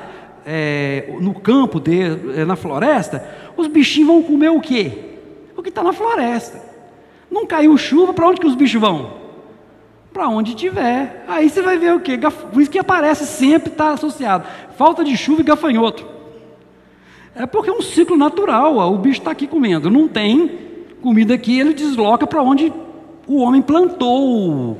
[0.47, 2.01] é, no campo, de,
[2.37, 3.25] é, na floresta,
[3.57, 4.93] os bichinhos vão comer o quê?
[5.57, 6.61] O que está na floresta.
[7.31, 9.23] Não caiu chuva, para onde que os bichos vão?
[10.13, 11.25] Para onde tiver.
[11.29, 12.19] Aí você vai ver o quê?
[12.53, 14.47] Por isso que aparece sempre, está associado.
[14.77, 16.12] Falta de chuva e gafanhoto.
[17.35, 18.77] É porque é um ciclo natural.
[18.93, 19.91] O bicho está aqui comendo.
[19.91, 20.51] Não tem
[21.01, 22.73] comida aqui, ele desloca para onde
[23.27, 24.79] o homem plantou.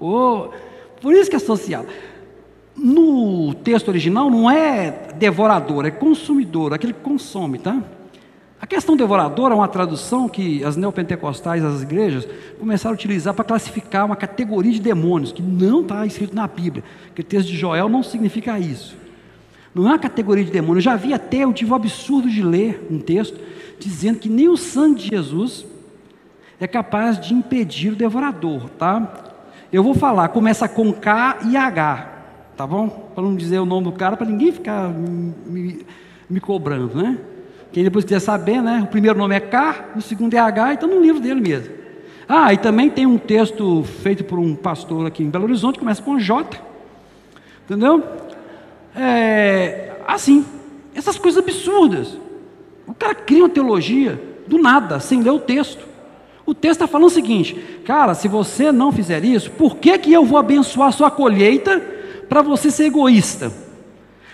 [0.00, 0.48] Oh,
[1.00, 1.86] por isso que é social.
[2.76, 7.80] No texto original não é devorador, é consumidor, aquele que consome, tá?
[8.60, 12.26] A questão devoradora é uma tradução que as neopentecostais, as igrejas,
[12.58, 16.84] começaram a utilizar para classificar uma categoria de demônios, que não está escrito na Bíblia,
[17.14, 18.96] que o texto de Joel não significa isso.
[19.74, 20.84] Não é uma categoria de demônios.
[20.84, 23.38] Eu já vi até, eu tive o absurdo de ler um texto
[23.78, 25.66] dizendo que nem o sangue de Jesus
[26.60, 29.32] é capaz de impedir o devorador, tá?
[29.72, 32.08] Eu vou falar, começa com K e H,
[32.56, 32.88] tá bom?
[32.88, 35.84] Para não dizer o nome do cara, para ninguém ficar me,
[36.28, 37.18] me, cobrando, né?
[37.72, 38.82] Quem depois quiser saber, né?
[38.84, 41.74] O primeiro nome é K, o segundo é H, então no livro dele mesmo.
[42.28, 46.02] Ah, e também tem um texto feito por um pastor aqui em Belo Horizonte, começa
[46.02, 46.60] com J,
[47.64, 48.04] entendeu?
[48.94, 50.44] É, assim,
[50.94, 52.18] essas coisas absurdas.
[52.86, 55.86] O cara cria uma teologia do nada, sem ler o texto.
[56.44, 60.12] O texto está falando o seguinte, cara, se você não fizer isso, por que, que
[60.12, 61.80] eu vou abençoar a sua colheita
[62.28, 63.52] para você ser egoísta?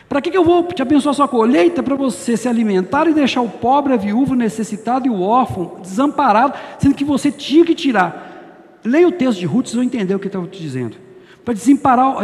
[0.09, 3.13] Para que, que eu vou te abençoar a sua colheita para você se alimentar e
[3.13, 7.65] deixar o pobre, a viúva, o necessitado e o órfão desamparado, sendo que você tinha
[7.65, 8.81] que tirar?
[8.83, 10.97] Leia o texto de Ruth, vocês vão entender o que eu estou te dizendo.
[11.45, 12.17] Para desamparar,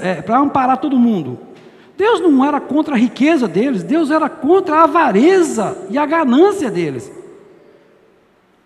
[0.00, 1.38] é, para amparar todo mundo.
[1.96, 6.70] Deus não era contra a riqueza deles, Deus era contra a avareza e a ganância
[6.70, 7.10] deles.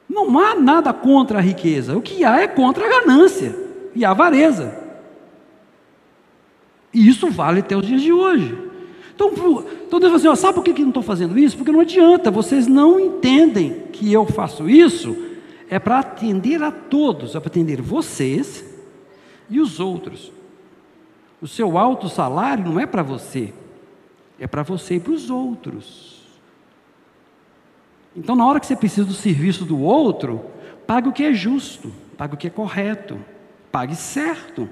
[0.08, 3.54] Não há nada contra a riqueza, o que há é contra a ganância
[3.94, 4.74] e a avareza.
[6.92, 8.56] E isso vale até os dias de hoje.
[9.14, 9.30] Então,
[9.86, 11.56] então Deus fala assim: ó, sabe por que, que não estou fazendo isso?
[11.56, 15.16] Porque não adianta, vocês não entendem que eu faço isso,
[15.68, 18.64] é para atender a todos, é para atender vocês
[19.50, 20.32] e os outros.
[21.40, 23.52] O seu alto salário não é para você,
[24.38, 26.18] é para você e para os outros.
[28.16, 30.44] Então, na hora que você precisa do serviço do outro,
[30.86, 33.18] pague o que é justo, pague o que é correto,
[33.70, 34.68] pague certo,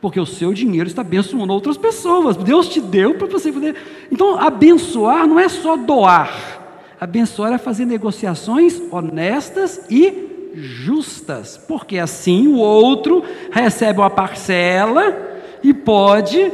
[0.00, 2.36] porque o seu dinheiro está abençoando outras pessoas.
[2.36, 3.76] Deus te deu para você poder.
[4.10, 12.48] Então, abençoar não é só doar, abençoar é fazer negociações honestas e justas, porque assim
[12.48, 15.28] o outro recebe uma parcela
[15.62, 16.52] e pode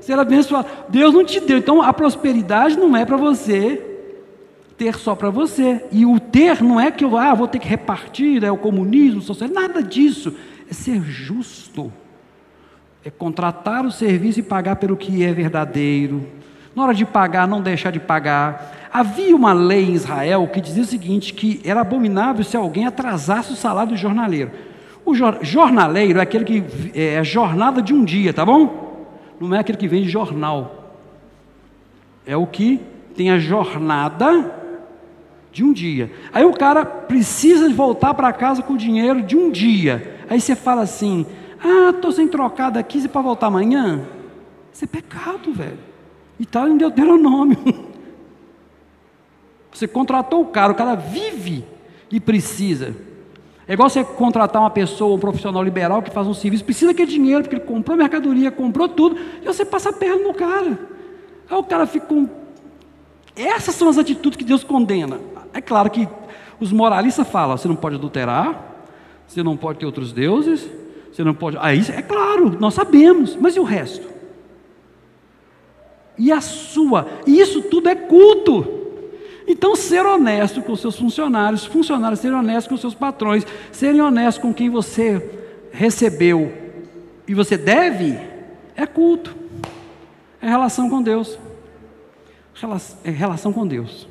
[0.00, 0.68] ser abençoado.
[0.88, 3.86] Deus não te deu, então a prosperidade não é para você
[4.80, 5.84] ter só para você.
[5.92, 9.20] E o ter não é que eu ah, vou ter que repartir, é o comunismo,
[9.20, 10.34] social, nada disso.
[10.70, 11.92] É ser justo.
[13.04, 16.26] É contratar o serviço e pagar pelo que é verdadeiro.
[16.74, 18.88] Na hora de pagar, não deixar de pagar.
[18.90, 23.52] Havia uma lei em Israel que dizia o seguinte: que era abominável se alguém atrasasse
[23.52, 24.50] o salário do jornaleiro.
[25.10, 29.08] O jornaleiro é aquele que é a jornada de um dia, tá bom?
[29.40, 30.94] Não é aquele que vende jornal.
[32.24, 32.80] É o que
[33.16, 34.54] tem a jornada
[35.50, 36.12] de um dia.
[36.32, 40.20] Aí o cara precisa voltar para casa com o dinheiro de um dia.
[40.30, 41.26] Aí você fala assim:
[41.60, 44.02] Ah, estou sem trocado aqui, e para voltar amanhã?
[44.72, 45.78] Isso é pecado, velho.
[46.38, 47.58] E está em Deuteronômio.
[49.72, 51.64] Você contratou o cara, o cara vive
[52.10, 52.94] e precisa.
[53.70, 57.08] É igual você contratar uma pessoa, um profissional liberal que faz um serviço, precisa daquele
[57.08, 60.76] dinheiro, porque ele comprou mercadoria, comprou tudo, e você passa a perna no cara.
[61.48, 62.28] Aí o cara fica com.
[63.36, 65.20] Essas são as atitudes que Deus condena.
[65.54, 66.08] É claro que
[66.58, 68.88] os moralistas falam: você não pode adulterar,
[69.24, 70.68] você não pode ter outros deuses,
[71.12, 71.56] você não pode.
[71.60, 74.08] Aí é claro, nós sabemos, mas e o resto?
[76.18, 77.06] E a sua?
[77.24, 78.79] E isso tudo é culto.
[79.46, 84.52] Então, ser honesto com seus funcionários, funcionários serem honestos com seus patrões, serem honestos com
[84.52, 85.38] quem você
[85.72, 86.52] recebeu
[87.26, 88.18] e você deve,
[88.76, 89.34] é culto,
[90.42, 91.38] é relação com Deus.
[93.04, 94.06] É relação com Deus.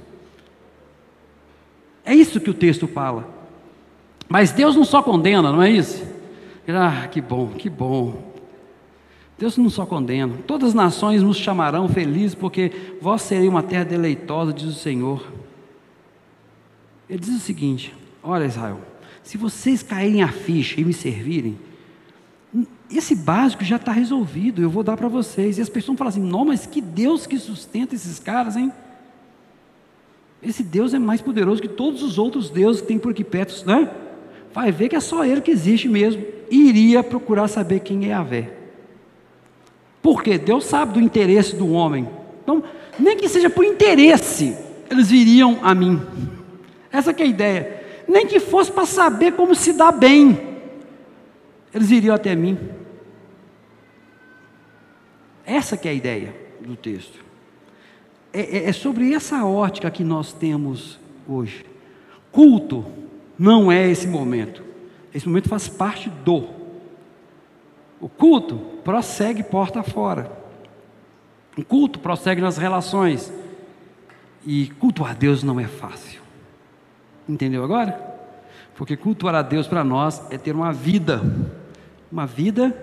[2.04, 3.28] É isso que o texto fala.
[4.28, 6.04] Mas Deus não só condena, não é isso?
[6.68, 8.29] Ah, que bom, que bom.
[9.40, 10.34] Deus não só condena.
[10.46, 12.72] Todas as nações nos chamarão felizes, porque
[13.02, 15.26] vós serei uma terra deleitosa, diz o Senhor.
[17.10, 18.82] Ele diz o seguinte: Olha, Israel,
[19.24, 21.58] se vocês caírem a ficha e me servirem,
[22.92, 25.58] esse básico já está resolvido, eu vou dar para vocês.
[25.58, 28.74] E as pessoas falam assim: não, mas que Deus que sustenta esses caras, hein?
[30.44, 33.66] Esse Deus é mais poderoso que todos os outros deuses que tem por aqui perto,
[33.66, 33.90] né?
[34.54, 36.26] Vai ver que é só Ele que existe mesmo.
[36.52, 38.59] E iria procurar saber quem é a Vé.
[40.02, 40.38] Por quê?
[40.38, 42.08] Deus sabe do interesse do homem.
[42.44, 42.64] Então,
[42.98, 44.56] nem que seja por interesse,
[44.90, 46.02] eles viriam a mim.
[46.92, 47.84] Essa é a ideia.
[48.08, 50.58] Nem que fosse para saber como se dá bem,
[51.74, 52.58] eles viriam até mim.
[55.46, 57.24] Essa é a ideia do texto.
[58.32, 61.66] É, é, é sobre essa ótica que nós temos hoje.
[62.32, 62.86] Culto
[63.38, 64.64] não é esse momento.
[65.14, 66.59] Esse momento faz parte do.
[68.00, 70.32] O culto prossegue porta fora.
[71.58, 73.32] O culto prossegue nas relações.
[74.46, 76.22] E cultuar Deus não é fácil.
[77.28, 78.10] Entendeu agora?
[78.76, 81.22] Porque cultuar a Deus para nós é ter uma vida,
[82.12, 82.76] uma vida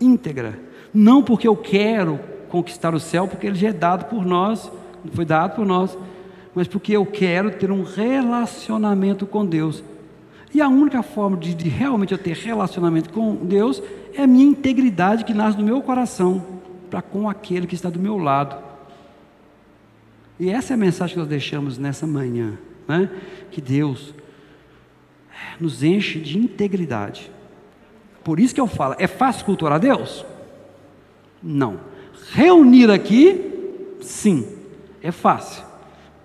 [0.00, 0.58] íntegra.
[0.92, 4.70] Não porque eu quero conquistar o céu, porque ele já é dado por nós,
[5.14, 5.96] foi dado por nós,
[6.54, 9.82] mas porque eu quero ter um relacionamento com Deus.
[10.54, 13.82] E a única forma de, de realmente eu ter relacionamento com Deus
[14.14, 17.98] é a minha integridade que nasce do meu coração para com aquele que está do
[17.98, 18.56] meu lado.
[20.38, 23.08] E essa é a mensagem que nós deixamos nessa manhã, né?
[23.50, 24.14] Que Deus
[25.58, 27.30] nos enche de integridade.
[28.22, 30.24] Por isso que eu falo, é fácil cultuar a Deus?
[31.42, 31.80] Não.
[32.32, 34.46] Reunir aqui, sim,
[35.02, 35.64] é fácil.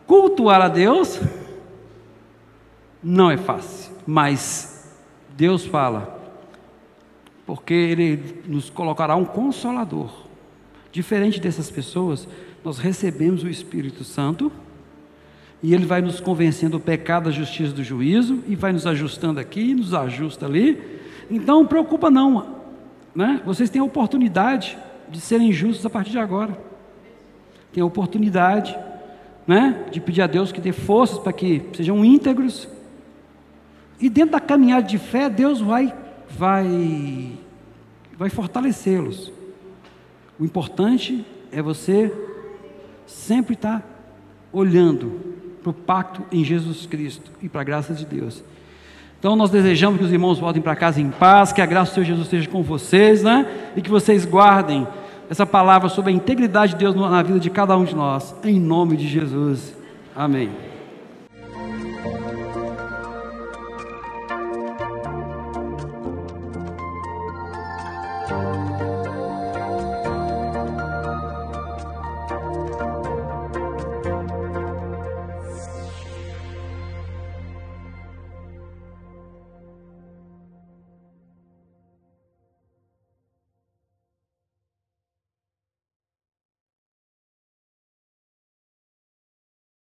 [0.06, 1.20] Cultuar a Deus,
[3.04, 3.94] não é fácil.
[4.06, 4.96] Mas
[5.36, 6.20] Deus fala,
[7.46, 10.12] porque Ele nos colocará um consolador.
[10.92, 12.28] Diferente dessas pessoas,
[12.64, 14.52] nós recebemos o Espírito Santo
[15.62, 19.40] e ele vai nos convencendo do pecado, da justiça, do juízo e vai nos ajustando
[19.40, 20.82] aqui, nos ajusta ali.
[21.30, 22.58] Então, preocupa não,
[23.16, 23.42] né?
[23.46, 24.78] Vocês têm a oportunidade
[25.10, 26.58] de serem justos a partir de agora.
[27.74, 28.78] Tem a oportunidade,
[29.46, 32.68] né, de pedir a Deus que dê forças para que sejam íntegros.
[34.00, 35.94] E dentro da caminhada de fé, Deus vai
[36.30, 37.32] vai
[38.18, 39.32] vai fortalecê-los.
[40.40, 42.12] O importante é você
[43.06, 43.84] sempre estar
[44.52, 45.20] olhando
[45.62, 48.44] para o pacto em Jesus Cristo e para a graça de Deus.
[49.20, 51.96] Então nós desejamos que os irmãos voltem para casa em paz, que a graça do
[51.96, 53.72] Senhor Jesus esteja com vocês, né?
[53.76, 54.88] E que vocês guardem
[55.30, 58.60] essa palavra sobre a integridade de Deus na vida de cada um de nós, em
[58.60, 59.76] nome de Jesus.
[60.16, 60.77] Amém.